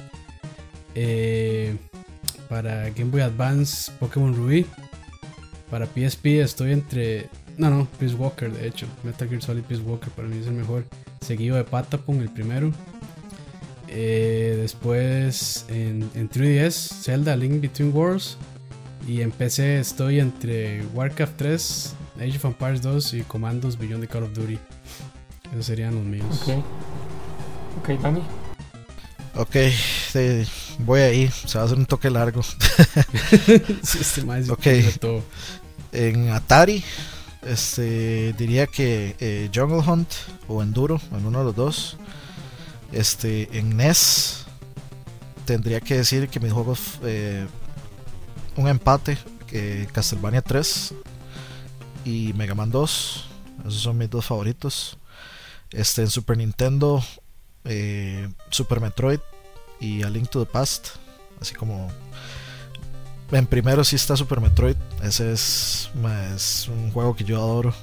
[0.96, 1.76] Eh,
[2.50, 4.66] para Game Boy Advance, Pokémon Ruby.
[5.70, 7.30] Para PSP estoy entre.
[7.58, 8.88] No, no, Peace Walker, de hecho.
[9.04, 10.86] Metal Gear Solid Peace Walker para mí es el mejor.
[11.22, 12.72] Seguido de Patapon, el primero.
[13.96, 16.72] Eh, después en, en 3DS,
[17.04, 18.38] Zelda Link Between Worlds.
[19.08, 24.08] Y en PC estoy entre Warcraft 3, Age of Empires 2 y Commandos Beyond the
[24.08, 24.58] Call of Duty.
[25.52, 26.26] Esos serían los míos.
[26.48, 26.64] Ok.
[27.80, 28.22] Ok, Dani.
[29.36, 29.56] Ok,
[30.12, 30.44] sí,
[30.80, 31.30] voy ahí.
[31.46, 32.42] Se va a hacer un toque largo.
[33.84, 34.62] Sí, este mae sí Ok.
[34.62, 35.24] tiene todo.
[35.92, 36.84] En Atari,
[37.46, 40.10] este, diría que eh, Jungle Hunt
[40.48, 41.98] o Enduro, en uno de los dos.
[42.94, 44.46] Este, en NES,
[45.46, 47.48] tendría que decir que mis juegos, eh,
[48.56, 50.94] un empate, que Castlevania 3
[52.06, 53.30] y Mega Man 2.
[53.62, 54.98] Esos son mis dos favoritos.
[55.72, 57.04] Este, en Super Nintendo,
[57.66, 59.20] eh, Super Metroid
[59.80, 60.90] y A Link to the Past.
[61.42, 61.92] Así como
[63.32, 64.76] en primero sí está Super Metroid.
[65.02, 67.74] Ese es un juego que yo adoro.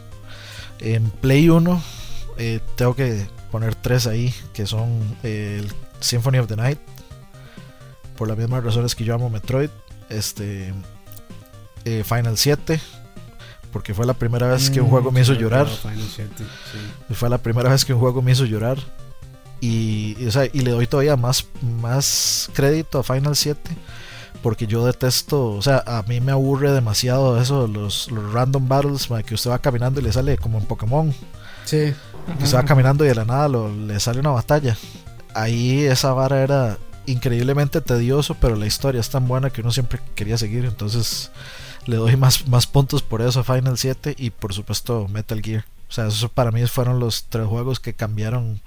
[0.79, 1.83] En Play 1
[2.38, 6.79] eh, tengo que poner tres ahí, que son eh, el Symphony of the Night.
[8.17, 9.71] Por las mismas razones que yo amo Metroid.
[10.09, 10.73] Este
[11.85, 12.81] eh, Final 7.
[13.73, 15.67] Porque fue la primera vez que un Mm, juego me hizo llorar.
[15.69, 17.14] Final 7, sí.
[17.14, 18.79] Fue la primera vez que un juego me hizo llorar.
[19.61, 21.47] Y, y, o sea, y le doy todavía más,
[21.81, 23.61] más crédito a Final 7.
[24.43, 29.09] Porque yo detesto, o sea, a mí me aburre demasiado eso, los, los random battles,
[29.27, 31.14] que usted va caminando y le sale como en Pokémon.
[31.64, 31.93] Sí,
[32.39, 34.76] Que usted va caminando y de la nada le sale una batalla.
[35.35, 40.01] Ahí esa vara era increíblemente tedioso, pero la historia es tan buena que uno siempre
[40.14, 40.64] quería seguir.
[40.64, 41.31] Entonces
[41.87, 45.64] le doy más, más puntos por eso a Final 7 y por supuesto Metal Gear.
[45.89, 48.61] O sea, esos para mí fueron los tres juegos que cambiaron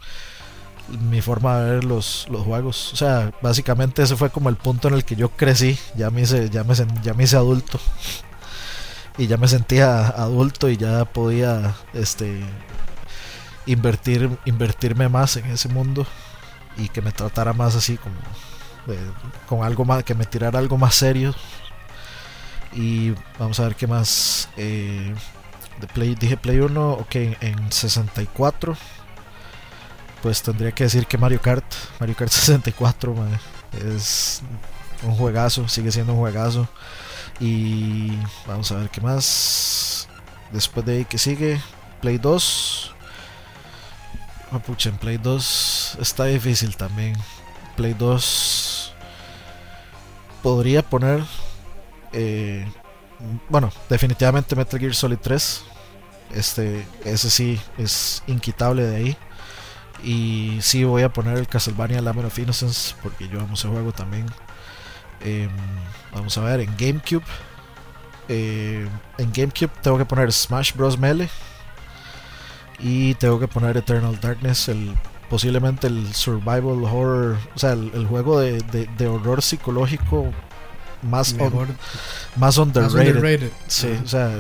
[1.10, 2.92] mi forma de ver los, los juegos.
[2.94, 5.78] O sea, básicamente ese fue como el punto en el que yo crecí.
[5.96, 7.80] Ya me hice, ya me, ya me hice adulto.
[9.18, 12.44] Y ya me sentía adulto y ya podía este
[13.66, 16.06] invertir invertirme más en ese mundo
[16.78, 18.16] y que me tratara más así como
[19.48, 21.34] con algo más que me tirara algo más serio
[22.74, 25.14] y vamos a ver qué más eh,
[25.80, 28.76] de play dije play 1 ok en 64
[30.24, 31.66] pues tendría que decir que Mario Kart,
[32.00, 33.14] Mario Kart 64,
[33.74, 34.42] es
[35.04, 36.68] un juegazo, sigue siendo un juegazo.
[37.42, 40.08] Y vamos a ver qué más.
[40.54, 41.60] Después de ahí que sigue,
[42.00, 42.93] Play 2.
[44.60, 47.16] Pucha, en Play 2 está difícil también.
[47.76, 48.94] Play 2
[50.42, 51.24] podría poner.
[52.12, 52.68] Eh,
[53.50, 55.64] bueno, definitivamente Metal Gear Solid 3.
[56.36, 59.18] Este, ese sí es inquitable de ahí.
[60.04, 63.92] Y sí voy a poner el Castlevania Lament of Innocence porque yo amo ese juego
[63.94, 64.26] también.
[65.22, 65.50] Em,
[66.14, 67.24] vamos a ver, en GameCube.
[68.28, 68.88] Eh,
[69.18, 70.98] en GameCube tengo que poner Smash Bros.
[70.98, 71.30] Melee.
[72.80, 74.94] Y tengo que poner Eternal Darkness, el,
[75.30, 80.32] posiblemente el survival horror, o sea, el, juego de, horror psicológico
[81.02, 81.36] más,
[82.36, 83.52] más underrated.
[83.68, 84.32] Sí, o sea,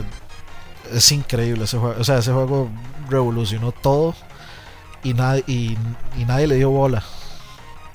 [0.91, 1.99] es increíble ese juego.
[1.99, 2.69] O sea, ese juego
[3.09, 4.15] revolucionó todo
[5.03, 5.77] y, nadie y,
[6.25, 7.03] nadie le dio bola.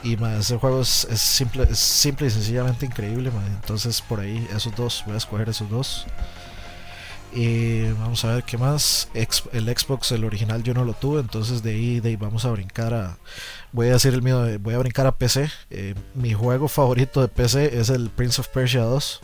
[0.02, 3.32] Y ese juego es, simple, es simple y sencillamente increíble.
[3.46, 6.06] Entonces, por ahí, esos dos, voy a escoger esos dos.
[7.32, 9.08] Y vamos a ver qué más.
[9.14, 11.20] el Xbox, el original, yo no lo tuve.
[11.20, 13.18] Entonces, de ahí, de ahí vamos a brincar a.
[13.72, 15.50] Voy a decir el mío, voy a brincar a PC.
[15.70, 19.20] Eh, mi juego favorito de PC es el Prince of Persia 2.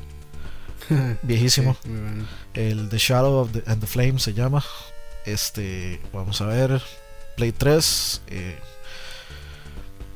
[1.22, 1.76] Viejísimo.
[2.52, 4.62] El The Shadow of the, and the Flame se llama.
[5.24, 6.82] Este, vamos a ver.
[7.36, 8.22] Play 3.
[8.28, 8.58] Eh,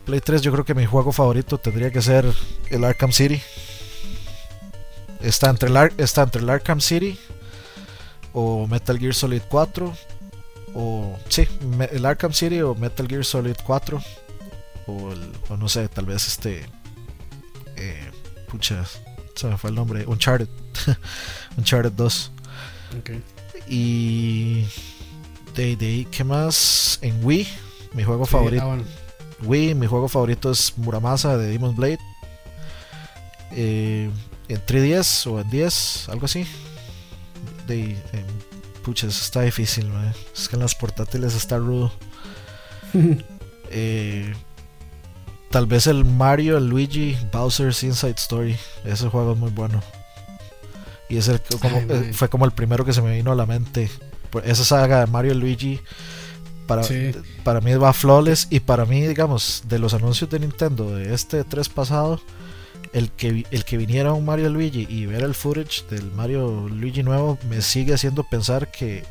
[0.05, 2.27] Play 3 yo creo que mi juego favorito tendría que ser
[2.71, 3.41] el Arkham City.
[5.23, 7.19] Está entre el, está entre el Arkham City
[8.39, 9.93] o Metal Gear Solid 4.
[10.75, 11.49] O sí,
[11.91, 14.01] el Arkham City o Metal Gear Solid 4.
[14.87, 15.13] O,
[15.49, 16.65] o no sé, tal vez este...
[17.75, 18.11] Eh,
[18.49, 18.85] pucha,
[19.35, 20.07] se me fue el nombre.
[20.07, 20.49] Uncharted.
[21.59, 22.33] Uncharted 2.
[23.01, 23.23] Okay.
[23.67, 24.67] Y
[25.57, 27.01] de, de ¿qué más?
[27.03, 27.47] En Wii,
[27.93, 28.63] mi juego favorito.
[28.63, 28.79] Ah,
[29.43, 31.99] Wii, mi juego favorito es Muramasa de Demon Blade.
[33.51, 34.11] Eh,
[34.49, 36.47] en 3DS o en 10, algo así.
[37.69, 37.97] De,
[38.83, 39.89] puches, está difícil,
[40.35, 41.93] es que en las portátiles está rudo.
[43.71, 44.35] Eh,
[45.51, 48.57] tal vez el Mario, el Luigi, Bowser's Inside Story.
[48.83, 49.83] Ese juego es muy bueno.
[51.11, 53.91] Y es el, eh, fue como el primero que se me vino a la mente
[54.45, 55.81] esa saga de Mario y Luigi
[56.67, 56.83] para,
[57.45, 61.43] para mí va flawless y para mí, digamos, de los anuncios de Nintendo de este
[61.45, 62.21] 3 pasado,
[62.93, 67.03] el que, el que viniera un Mario Luigi y ver el footage del Mario Luigi
[67.03, 69.05] nuevo me sigue haciendo pensar que,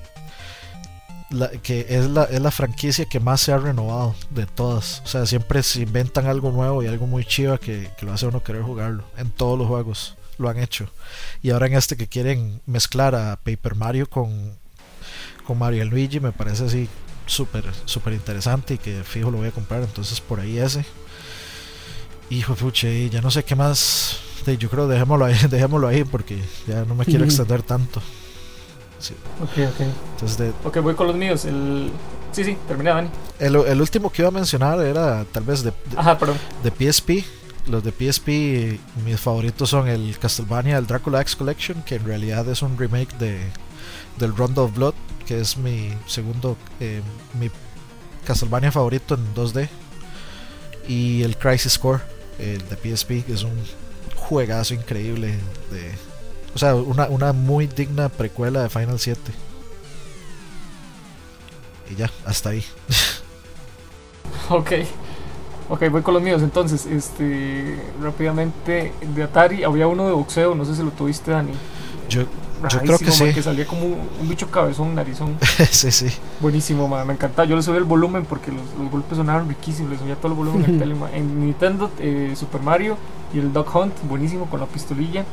[1.29, 5.01] la, que es, la, es la franquicia que más se ha renovado de todas.
[5.05, 8.27] O sea, siempre se inventan algo nuevo y algo muy chiva que, que lo hace
[8.27, 10.87] uno querer jugarlo en todos los juegos lo han hecho.
[11.41, 14.55] Y ahora en este que quieren mezclar a Paper Mario con
[15.47, 16.89] con Mario Luigi me parece así
[17.25, 20.85] súper interesante y que fijo lo voy a comprar entonces por ahí ese
[22.29, 24.19] hijo puche ya no sé qué más
[24.59, 28.01] yo creo dejémoslo ahí dejémoslo ahí porque ya no me quiero extender tanto
[28.99, 29.13] sí.
[29.41, 29.81] ok ok
[30.13, 31.91] entonces ok voy con los míos el
[32.31, 33.09] sí sí terminé Dani
[33.39, 36.37] el, el último que iba a mencionar era tal vez de, Ajá, perdón.
[36.63, 37.25] de PSP
[37.67, 42.47] los de PSP mis favoritos son el Castlevania el Dracula X Collection que en realidad
[42.47, 43.39] es un remake de
[44.17, 44.93] del Rondo of Blood
[45.27, 47.01] que es mi segundo, eh,
[47.39, 47.51] mi
[48.25, 49.67] Castlevania favorito en 2D.
[50.87, 52.01] Y el Crisis Core,
[52.39, 53.57] el de PSP, que es un
[54.15, 55.35] juegazo increíble.
[55.71, 55.91] De,
[56.53, 59.19] o sea, una, una muy digna precuela de Final 7.
[61.91, 62.63] Y ya, hasta ahí.
[64.49, 64.71] ok.
[65.69, 66.85] Ok, voy con los míos entonces.
[66.85, 71.53] Este, rápidamente, de Atari había uno de boxeo, no sé si lo tuviste, Dani.
[72.09, 72.23] Yo,
[72.69, 73.33] yo creo que sí.
[73.33, 75.37] Que salía como un, bicho cabezón, narizón.
[75.71, 76.07] sí, sí.
[76.39, 77.47] Buenísimo, me encantaba.
[77.47, 79.91] Yo le subí el volumen porque los, golpes sonaron riquísimos.
[79.91, 82.97] Le subía todo el volumen en, tele, en Nintendo, eh, Super Mario
[83.33, 85.25] y el Dog Hunt, buenísimo con la pistolilla.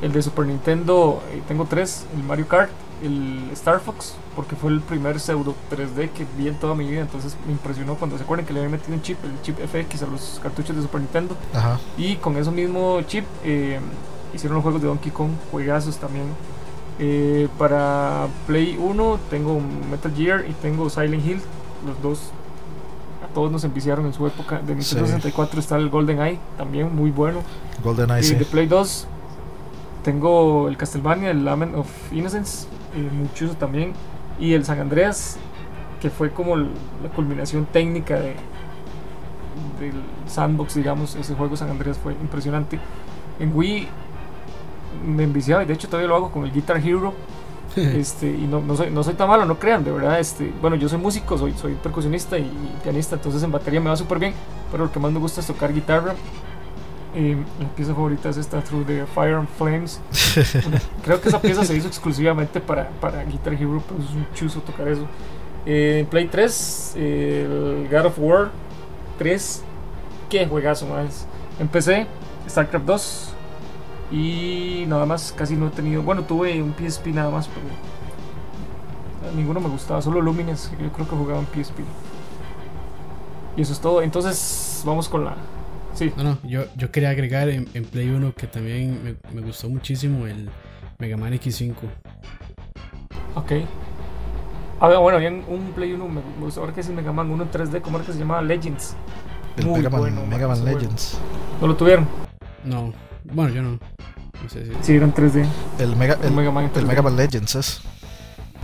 [0.00, 2.70] El de Super Nintendo, eh, tengo tres: el Mario Kart,
[3.02, 7.00] el Star Fox, porque fue el primer pseudo 3D que vi en toda mi vida.
[7.00, 10.02] Entonces me impresionó cuando se acuerdan que le había metido un chip, el chip FX
[10.02, 11.36] a los cartuchos de Super Nintendo.
[11.52, 11.80] Ajá.
[11.96, 13.80] Y con ese mismo chip eh,
[14.32, 16.26] hicieron los juegos de Donkey Kong, juegazos también.
[16.98, 21.40] Eh, para Play 1 tengo Metal Gear y tengo Silent Hill.
[21.86, 22.30] Los dos
[23.24, 24.56] a todos nos enviciaron en su época.
[24.56, 27.42] De Nintendo 64 está el Golden Eye, también muy bueno.
[27.84, 29.06] Golden Eye, De Play 2
[30.02, 33.92] tengo el Castlevania, el Lament of Innocence, eh, mucho también.
[34.40, 35.36] Y el San Andreas,
[36.00, 36.68] que fue como la
[37.14, 38.34] culminación técnica de,
[39.80, 39.92] del
[40.26, 41.14] sandbox, digamos.
[41.16, 42.78] Ese juego San Andreas fue impresionante.
[43.38, 43.88] En Wii
[45.04, 47.14] me enviciaba y de hecho todavía lo hago con el Guitar Hero.
[47.76, 50.18] este, y no, no, soy, no soy tan malo, no crean, de verdad.
[50.18, 52.50] Este, bueno, yo soy músico, soy, soy percusionista y,
[52.82, 54.34] pianista, entonces en batería me va súper bien,
[54.70, 56.14] pero lo que más me gusta es tocar guitarra.
[57.14, 60.00] Eh, la pieza favorita es esta Through the Fire and Flames.
[61.02, 64.60] creo que esa pieza se hizo exclusivamente para, para Guitar Hero, pero es un chuzo
[64.60, 65.06] tocar eso.
[65.66, 68.50] Eh, Play 3, el God of War
[69.18, 69.62] 3,
[70.30, 71.26] qué juegazo más.
[71.58, 72.06] Empecé
[72.48, 73.34] StarCraft 2
[74.10, 76.02] y nada más, casi no he tenido.
[76.02, 77.66] Bueno, tuve un PSP nada más, pero
[79.34, 80.70] ninguno me gustaba, solo Lumines.
[80.80, 81.80] Yo creo que jugaba en PSP.
[83.56, 84.02] Y eso es todo.
[84.02, 85.36] Entonces, vamos con la.
[85.94, 86.12] Sí.
[86.16, 90.26] No, no, yo, yo quería agregar en, Play 1 que también me, me, gustó muchísimo
[90.26, 90.48] el
[90.98, 91.74] Mega Man X5.
[93.34, 93.52] Ok.
[94.80, 97.42] Ah, bueno, había un Play 1, me gustó ahora que es el Mega Man 1
[97.42, 98.42] en 3D, ¿cómo era que se llamaba?
[98.42, 98.94] Legends.
[99.56, 101.18] El Mega Man, Mega Man Legends.
[101.60, 102.06] ¿No lo tuvieron?
[102.64, 102.92] No,
[103.32, 103.70] bueno, yo no.
[103.70, 104.72] no sé si...
[104.82, 105.46] Sí, era en 3D.
[105.78, 107.80] El Mega, el, Mega, Man, el Mega Man Legends es.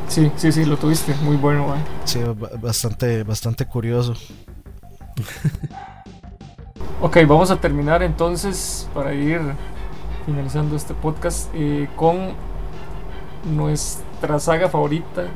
[0.09, 1.15] Sí, sí, sí, lo tuviste.
[1.23, 1.85] Muy bueno, man.
[2.05, 2.21] Sí,
[2.61, 4.15] bastante, bastante curioso.
[7.01, 9.41] ok, vamos a terminar entonces para ir
[10.27, 12.35] finalizando este podcast eh, con
[13.45, 15.27] nuestra saga favorita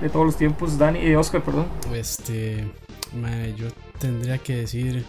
[0.00, 1.66] de todos los tiempos, Dani, y eh, Oscar, perdón.
[1.92, 2.70] Este,
[3.56, 3.66] yo
[3.98, 5.04] tendría que decir,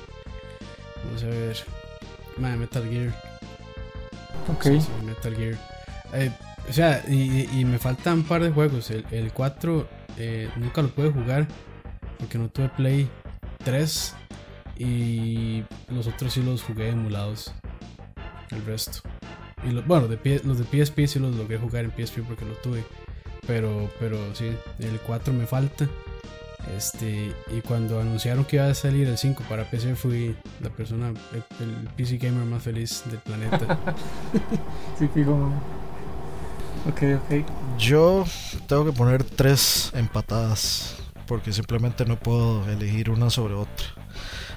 [1.06, 1.58] vamos a ver,
[2.40, 3.14] Metal Gear.
[4.48, 4.66] Ok.
[5.06, 5.58] Metal Gear.
[6.14, 6.32] Eh,
[6.68, 8.90] o sea, y, me faltan un par de juegos.
[8.92, 9.88] El, el 4
[10.18, 11.48] eh, nunca lo pude jugar
[12.18, 13.10] porque no tuve Play
[13.64, 14.16] 3
[14.78, 17.54] y los otros sí los jugué emulados.
[18.52, 19.00] El resto.
[19.64, 22.84] Y bueno, de, los de PSP sí los logré jugar en PSP porque lo tuve.
[23.46, 25.88] Pero, pero sí, el 4 me falta.
[26.76, 31.10] Este, y cuando anunciaron que iba a salir el 5 para PC, fui la persona,
[31.10, 33.80] el, PC gamer más feliz del planeta.
[35.00, 35.52] sí, fijo.
[36.88, 37.46] Ok, ok.
[37.78, 38.26] Yo
[38.68, 40.96] tengo que poner tres empatadas.
[41.28, 43.86] Porque simplemente no puedo elegir una sobre otra.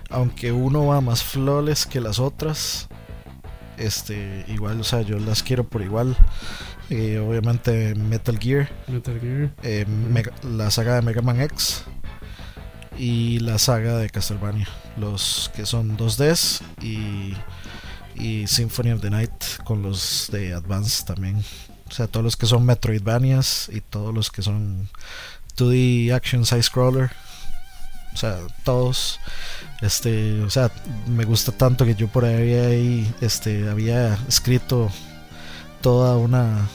[0.08, 2.88] Aunque uno va más flawless que las otras.
[3.76, 6.16] Este, igual, o sea, yo las quiero por igual.
[6.88, 9.50] Eh, obviamente Metal Gear, Metal Gear.
[9.62, 9.86] Eh,
[10.42, 11.84] la saga de Mega Man X
[12.98, 17.34] y la saga de Castlevania, los que son 2Ds y,
[18.14, 19.32] y Symphony of the Night
[19.64, 21.44] con los de Advance también.
[21.88, 24.88] O sea, todos los que son Metroidvanias y todos los que son
[25.56, 27.10] 2D Action Side Scroller.
[28.14, 29.20] O sea, todos.
[29.80, 30.70] Este, o sea,
[31.06, 34.90] me gusta tanto que yo por ahí este, había escrito
[35.80, 36.68] toda una,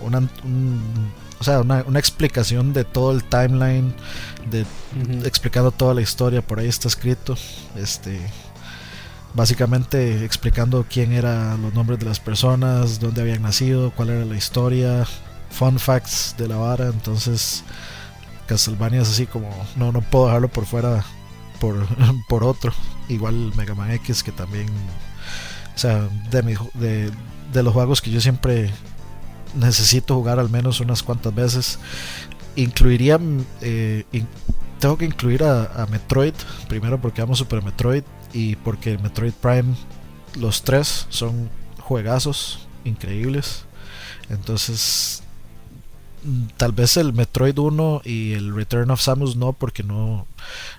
[0.00, 0.28] una
[1.38, 3.94] o sea, una, una, explicación de todo el timeline,
[4.50, 4.64] de
[5.24, 7.36] explicando toda la historia, por ahí está escrito,
[7.76, 8.20] este,
[9.34, 14.36] básicamente explicando quién eran los nombres de las personas, dónde habían nacido, cuál era la
[14.36, 15.06] historia,
[15.50, 17.64] fun facts de la vara, entonces
[18.46, 21.04] Castlevania es así como, no, no puedo dejarlo por fuera
[21.60, 21.86] por,
[22.28, 22.72] por otro,
[23.08, 24.66] igual Mega Man X que también,
[25.74, 27.10] o sea, de, mi, de,
[27.52, 28.70] de los juegos que yo siempre
[29.56, 31.78] necesito jugar al menos unas cuantas veces.
[32.56, 33.20] Incluiría,
[33.60, 34.04] eh,
[34.80, 36.34] tengo que incluir a, Metroid,
[36.68, 38.02] primero porque amo Super Metroid
[38.32, 39.74] y porque Metroid Prime,
[40.38, 41.50] los tres son
[41.80, 43.64] juegazos increíbles.
[44.28, 45.22] Entonces,
[46.24, 50.26] mm, tal vez el Metroid 1 y el Return of Samus no, porque no,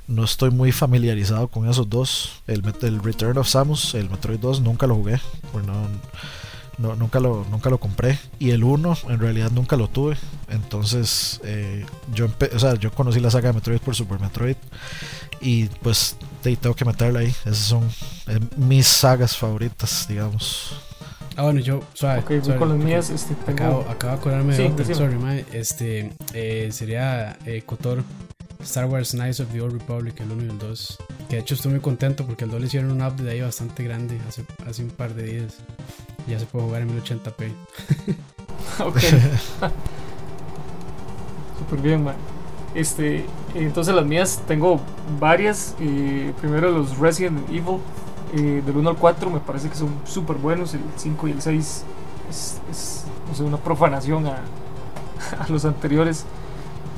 [0.08, 2.42] no estoy muy familiarizado con esos dos.
[2.48, 5.20] El, el Return of Samus, el Metroid 2, nunca lo jugué.
[5.52, 5.88] Pues no,
[6.78, 8.20] no, nunca, lo, nunca lo compré.
[8.40, 10.18] Y el 1 en realidad nunca lo tuve.
[10.50, 14.58] Entonces eh, yo, o sea, yo conocí la saga de Metroid por Super Metroid.
[15.40, 16.16] Y pues
[16.56, 17.34] tengo que meterla ahí.
[17.46, 17.90] Esas son
[18.28, 20.74] eh, mis sagas favoritas, digamos.
[21.36, 22.24] Ah, bueno, yo, suave,
[22.58, 27.62] con las mías, este, acabo, acabo, de acordarme de otro, sorry, este, eh, sería eh,
[27.64, 28.04] Kotor,
[28.64, 30.98] Star Wars Knights of the Old Republic, el 1 y el 2.
[31.30, 33.84] Que de hecho estoy muy contento porque el 2 le hicieron un update ahí bastante
[33.84, 35.58] grande hace, hace un par de días.
[36.28, 37.52] Ya se puede jugar en 1080p.
[38.86, 38.98] ok.
[41.60, 42.16] Súper bien, man.
[42.76, 43.26] Este,
[43.56, 44.80] entonces las mías tengo
[45.20, 45.76] varias.
[45.80, 47.80] Eh, primero los Resident Evil
[48.34, 50.74] eh, del 1 al 4 me parece que son súper buenos.
[50.74, 51.84] El 5 y el 6
[52.30, 53.06] es,
[53.40, 54.38] una profanación a,
[55.40, 56.26] a los anteriores.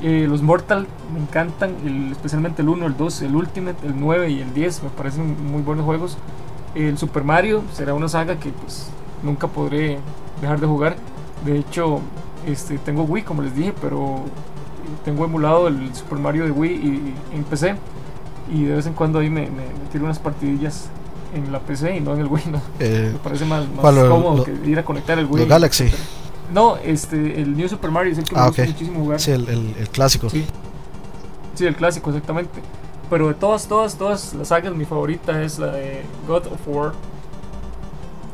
[0.02, 1.76] Eh, los Mortal me encantan,
[2.10, 5.62] especialmente el 1, el 2, el Ultimate, el 9 y el 10 me parecen muy
[5.62, 6.16] buenos juegos.
[6.74, 8.90] El Super Mario será una saga que pues
[9.22, 9.98] nunca podré
[10.40, 10.96] dejar de jugar.
[11.44, 12.00] De hecho,
[12.46, 14.20] este, tengo Wii, como les dije, pero
[15.04, 17.74] tengo emulado el Super Mario de Wii y, en PC.
[18.52, 19.48] Y de vez en cuando ahí me,
[19.92, 20.88] tiro unas partidillas
[21.34, 22.42] en la PC y no en el Wii.
[22.80, 25.46] Eh, me parece más, cómodo que ir a conectar el Wii.
[25.46, 25.88] Galaxy.
[26.52, 28.68] No, este, el New Super Mario es el que me Ah, gusta ok.
[28.70, 29.20] muchísimo jugar.
[29.20, 30.28] Sí, el, el- el clásico.
[30.28, 30.44] Sí.
[31.54, 32.60] Sí, el clásico, exactamente.
[33.08, 36.92] Pero de todas, todas, todas las sagas, mi favorita es la de God of War.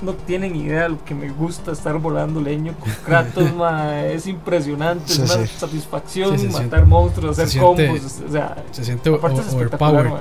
[0.03, 5.13] No tienen idea lo que me gusta estar volando leño con Kratos, ma, es impresionante,
[5.13, 5.53] Sí, es una sí.
[5.59, 10.11] satisfacción Sí, matar siente- monstruos, hacer siente- combos, o sea, Se siente aparte es espectacular,
[10.11, 10.21] ma.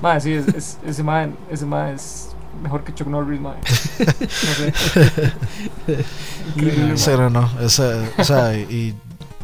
[0.00, 2.30] Ma, sí, es, es- ese man, ese man es
[2.62, 3.54] mejor que Chuck Norris, ma.
[3.66, 4.72] No sé.
[6.56, 7.16] Increíble, Sí, ma.
[7.16, 7.60] no, no.
[7.60, 8.94] esa- o sea, y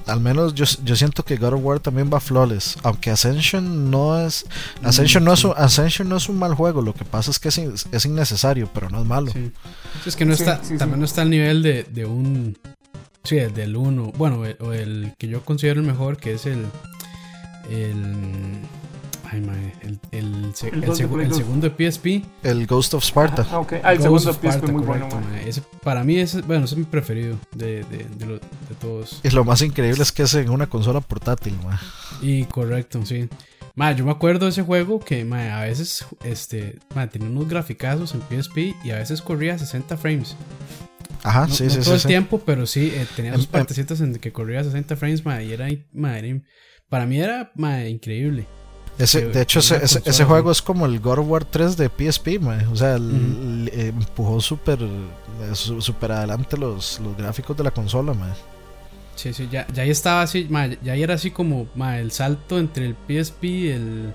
[0.06, 2.76] al menos yo, yo siento que God of War también va flawless.
[2.82, 4.44] Aunque Ascension no es.
[4.82, 5.46] Ascension, no, es sí.
[5.46, 6.82] un, Ascension no es un mal juego.
[6.82, 9.32] Lo que pasa es que es, in- es innecesario, pero no es malo.
[9.32, 9.50] Sí.
[10.06, 10.76] Es que no Sí, está, sí, sí.
[10.78, 12.56] también no está al nivel de, de un.
[13.24, 14.12] Sí, el del 1.
[14.16, 16.66] Bueno, el- o el que yo considero el mejor, que es el.
[17.70, 18.02] El.
[19.34, 19.72] Ay, mae,
[20.12, 22.06] el, segundo de PSP.
[22.44, 23.44] El Ghost of Sparta.
[23.50, 23.72] Ah, ok.
[23.82, 25.48] Ah, el Ghost segundo of muy correcto, mae.
[25.48, 29.20] Ese- para mí, ese, bueno, ese es mi preferido de, de, de, lo- de todos.
[29.24, 31.80] Y lo más increíble es que es en una consola portátil, ma.
[32.22, 33.28] Y correcto, sí.
[33.74, 37.48] Ma, yo me acuerdo de ese juego que ma, a veces este, ma, tenía unos
[37.48, 40.36] graficazos en PSP y a veces corría a 60 frames.
[41.24, 41.92] Ajá, no, sí, no sí, todo sí.
[41.94, 42.06] el sí.
[42.08, 45.52] tiempo, pero sí eh, tenía sus partecitas en que corría a 60 frames, ma, y
[45.52, 46.40] era, ma, era
[46.88, 48.46] para mí era ma, increíble.
[48.98, 51.88] Ese, que- de hecho, ese, ese, juego es como el God of War 3 de
[51.88, 52.58] PSP, ma.
[52.70, 57.70] O sea, el- le empujó súper eh, su- súper adelante los, los gráficos de la
[57.72, 58.34] consola, ma.
[59.16, 62.58] Sí, sí, ya, ya ahí estaba así, ma, ya ahí era así como el salto
[62.58, 64.14] entre el PSP el,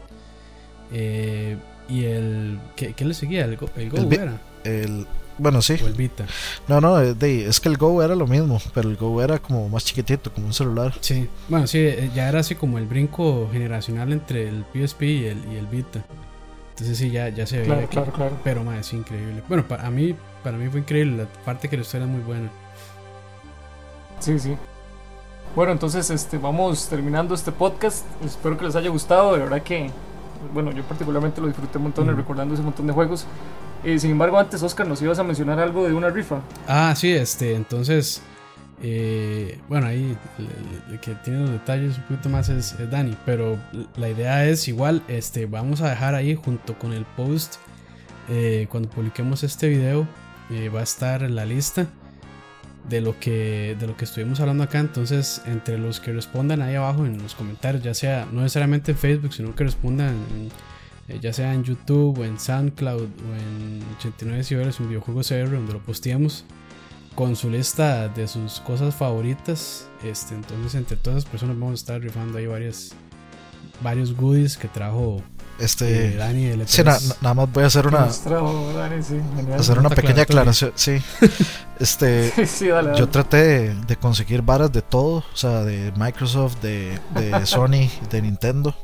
[0.92, 1.58] eh,
[1.88, 2.60] y el...
[2.76, 3.46] ¿qué, qué le seguía?
[3.46, 4.42] ¿El el Go El era?
[4.64, 5.08] El,
[5.40, 5.78] bueno, sí.
[5.84, 6.26] ¿O el Vita?
[6.68, 9.40] No, no, eh, de- es que el Go era lo mismo, pero el Go era
[9.40, 10.94] como más chiquitito, como un celular.
[11.02, 15.26] Sí, bueno, sí, eh, ya era así como el brinco generacional entre el PSP y
[15.26, 16.04] el, y el Vita.
[16.72, 18.38] Entonces sí, ya, ya se veía Claro, que- claro, claro.
[18.44, 19.44] Pero ma, es increíble.
[19.50, 21.24] Bueno, para a mí, para mí fue increíble.
[21.24, 22.50] La parte que historia es muy buena.
[24.20, 24.56] Sí, sí.
[25.56, 28.06] Bueno, entonces este, vamos terminando este podcast.
[28.24, 29.34] Espero que les haya gustado.
[29.34, 29.90] De verdad que,
[30.54, 32.18] bueno, yo particularmente lo disfruté un montón Ujú.
[32.18, 33.26] recordando ese montón de juegos.
[33.84, 36.42] Eh, sin embargo, antes, Oscar, nos ibas a mencionar algo de una rifa.
[36.68, 38.22] Ah, sí, este, entonces,
[38.84, 40.18] eh, bueno, ahí
[40.92, 43.58] el, que tiene los detalles un poquito más es, es Dani, pero
[43.96, 47.56] la idea es igual, este, vamos a dejar ahí junto con el post,
[48.30, 50.08] eh, cuando publiquemos este video,
[50.52, 51.88] eh, va a estar la lista
[52.90, 56.76] de lo que de lo que estuvimos hablando acá, entonces entre los que respondan ahí
[56.76, 60.50] abajo en los comentarios, ya sea no necesariamente en Facebook, sino que respondan en-
[61.10, 65.52] eh, ya sea en YouTube o en SoundCloud o en 89 ciberes, un videojuego CR
[65.52, 66.46] donde lo posteamos
[67.16, 69.88] con su lista de sus cosas favoritas.
[70.04, 72.92] Este, entonces entre todas esas personas vamos a estar rifando ahí varias
[73.82, 75.18] varios goodies que trajo
[75.58, 76.16] eh, Este.
[76.16, 79.16] Dani de Sí, na- na- nada más voy a hacer una, trajo Dani, sí,
[79.58, 80.72] hacer una pequeña aclaración.
[80.76, 81.02] Sí.
[81.80, 82.30] Este.
[82.36, 83.00] Sí, sí, dale, dale.
[83.00, 87.90] Yo traté de, de conseguir varas de todo, o sea, de Microsoft, de, de Sony,
[88.12, 88.76] de Nintendo.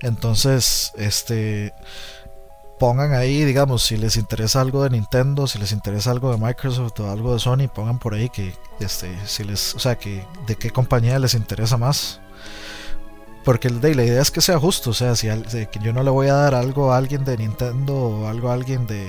[0.00, 1.72] Entonces, este,
[2.78, 7.00] pongan ahí, digamos, si les interesa algo de Nintendo, si les interesa algo de Microsoft
[7.00, 10.56] o algo de Sony, pongan por ahí que, este, si les, o sea, que de
[10.56, 12.20] qué compañía les interesa más.
[13.46, 16.10] Porque de, la idea es que sea justo, o sea, si, que yo no le
[16.10, 19.06] voy a dar algo a alguien de Nintendo o algo a alguien de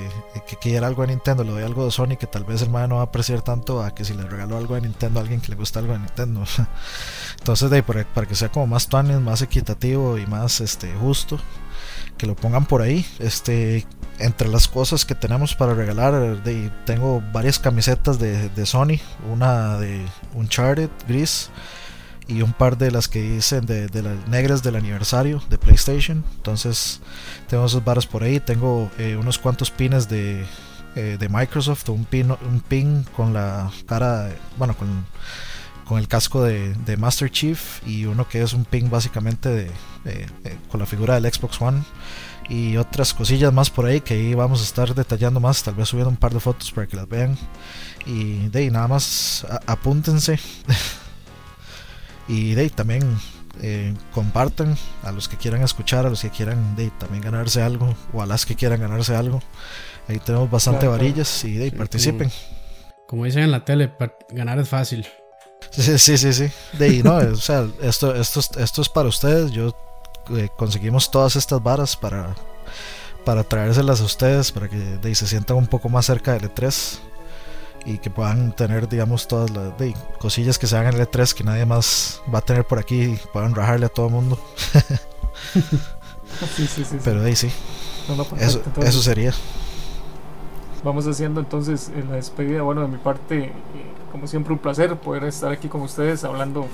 [0.47, 2.87] que quiera algo de Nintendo, le doy algo de Sony que tal vez el man
[2.89, 5.41] no va a apreciar tanto a que si le regalo algo de Nintendo a alguien
[5.41, 6.43] que le gusta algo de Nintendo.
[7.39, 11.39] Entonces, de, para, que sea como más tuanis, más equitativo y más este justo,
[12.19, 13.07] que lo pongan por ahí.
[13.17, 13.87] Este,
[14.19, 18.99] entre las cosas que tenemos para regalar, de, tengo varias camisetas de, de Sony,
[19.31, 21.49] una de Uncharted gris
[22.27, 26.23] y un par de las que dicen de, de las negras del aniversario de PlayStation.
[26.35, 26.99] Entonces
[27.47, 28.39] tengo esos varas por ahí.
[28.39, 30.45] Tengo eh, unos cuantos pines de,
[30.95, 35.05] eh, de Microsoft, un pin, un pin con la cara, bueno, con,
[35.85, 39.71] con el casco de, de Master Chief y uno que es un pin básicamente de,
[40.05, 40.27] eh,
[40.69, 41.81] con la figura del Xbox One.
[42.49, 45.89] Y otras cosillas más por ahí que ahí vamos a estar detallando más, tal vez
[45.89, 47.37] subiendo un par de fotos para que las vean.
[48.05, 50.39] Y de ahí nada más a- apúntense.
[52.27, 53.17] Y de ahí también
[53.61, 57.95] eh, compartan a los que quieran escuchar, a los que quieran de también ganarse algo,
[58.13, 59.41] o a las que quieran ganarse algo.
[60.07, 62.31] Ahí tenemos bastante Claro, varillas y de ahí Sí, participen.
[63.07, 63.91] Como dicen en la tele,
[64.29, 65.07] ganar es fácil.
[65.71, 66.49] Sí, sí, sí, sí.
[66.77, 69.51] De ahí, no, o sea, esto, esto, es- esto es para ustedes.
[69.51, 69.75] Yo
[70.35, 72.35] eh, conseguimos todas estas varas para,
[73.25, 76.43] para traérselas a ustedes, para que de ahí, se sientan un poco más cerca del
[76.53, 76.99] E3
[77.85, 81.33] y que puedan tener, digamos, todas las de cosillas que se hagan en el E3
[81.33, 84.39] que nadie más va a tener por aquí y puedan rajarle a todo el mundo.
[86.55, 86.97] Sí, sí, sí.
[87.03, 87.49] Pero ahí sí,
[88.09, 89.31] No, no, eso, entonces, eso sería.
[90.83, 92.61] vamos haciendo entonces en la despedida.
[92.61, 93.53] Bueno, de mi parte, eh,
[94.11, 96.67] como siempre, un placer poder estar aquí con ustedes hablando,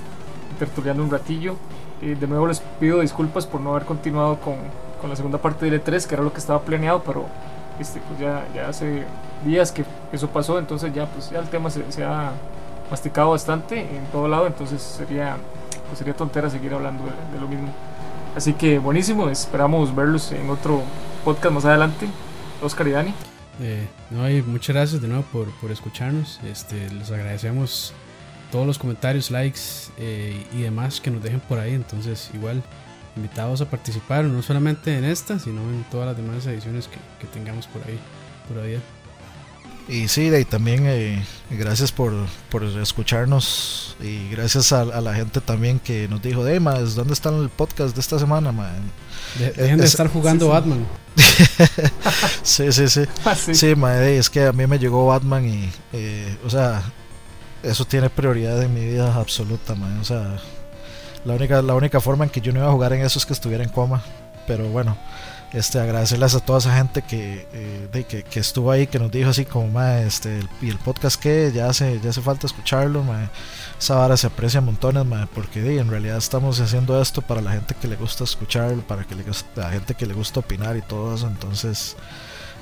[0.60, 1.56] tertuliando un ratillo.
[2.02, 4.56] Eh, de nuevo les pido disculpas por no haber continuado con,
[5.00, 7.28] con la segunda parte de E3, que era lo que estaba planeado, pero
[7.80, 9.06] este, pues ya, ya hace
[9.46, 12.32] días que eso pasó, entonces ya, pues ya el tema se, se ha
[12.90, 15.38] masticado bastante en todo lado, entonces sería,
[15.88, 17.70] pues sería tontera seguir hablando de, de lo mismo.
[18.36, 20.82] Así que buenísimo, esperamos verlos en otro
[21.24, 22.08] podcast más adelante.
[22.64, 23.14] Oscar y Dani.
[23.62, 26.40] Eh, no, y muchas gracias de nuevo por, por escucharnos.
[26.44, 27.94] Este, les agradecemos
[28.52, 29.60] todos los comentarios, likes
[29.98, 31.74] eh, y demás que nos dejen por ahí.
[31.74, 32.64] Entonces, igual,
[33.16, 37.28] invitados a participar, no solamente en esta, sino en todas las demás ediciones que, que
[37.28, 38.00] tengamos por ahí,
[38.48, 38.82] por ahí.
[39.88, 42.14] Y sí, y también eh, gracias por,
[42.50, 47.14] por, escucharnos y gracias a, a, la gente también que nos dijo, hey, más, ¿dónde
[47.14, 48.54] está el podcast de esta semana?
[48.54, 48.92] Man?
[49.38, 50.88] De, dejen de estar jugando sí, Batman.
[52.44, 53.02] sí, sí, sí.
[53.26, 56.82] Ah, sí, sí es que a mí me llegó Batman y, eh, o sea,
[57.62, 60.00] eso tiene prioridad en mi vida absoluta, man.
[60.00, 60.38] O sea,
[61.26, 63.26] la única, la única forma en que yo no iba a jugar en eso es
[63.26, 64.02] que estuviera en coma.
[64.48, 64.98] Pero bueno,
[65.54, 69.12] este, agradecerles a toda esa gente que, eh, de, que, que, estuvo ahí, que nos
[69.12, 73.04] dijo así como, ma, este, y el podcast que ya hace, ya hace falta escucharlo,
[73.04, 73.30] ma,
[73.80, 77.52] esa vara se aprecia montones, ma, porque de, en realidad estamos haciendo esto para la
[77.52, 79.24] gente que le gusta escucharlo, para que le,
[79.56, 81.96] la gente que le gusta opinar y todo eso, entonces,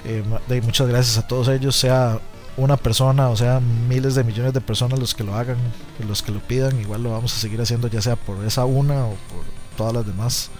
[0.04, 0.24] eh,
[0.62, 2.20] muchas gracias a todos ellos, sea
[2.58, 5.56] una persona o sea miles de millones de personas los que lo hagan,
[6.06, 9.06] los que lo pidan, igual lo vamos a seguir haciendo ya sea por esa una
[9.06, 9.46] o por
[9.78, 10.52] todas las demás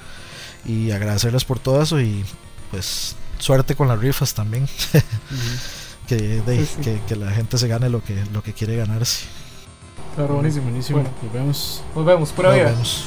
[0.66, 2.24] y agradecerles por todo eso y
[2.70, 4.64] pues suerte con las rifas también.
[4.64, 5.60] uh -huh.
[6.08, 9.26] que, de, que, que, la gente se gane lo que, lo que quiere ganarse.
[10.16, 10.66] Claro, buenísimo.
[10.66, 11.00] Buenísimo.
[11.00, 11.84] Bueno, nos vemos.
[11.96, 12.72] Nos vemos, pura Nos vida.
[12.72, 13.06] vemos.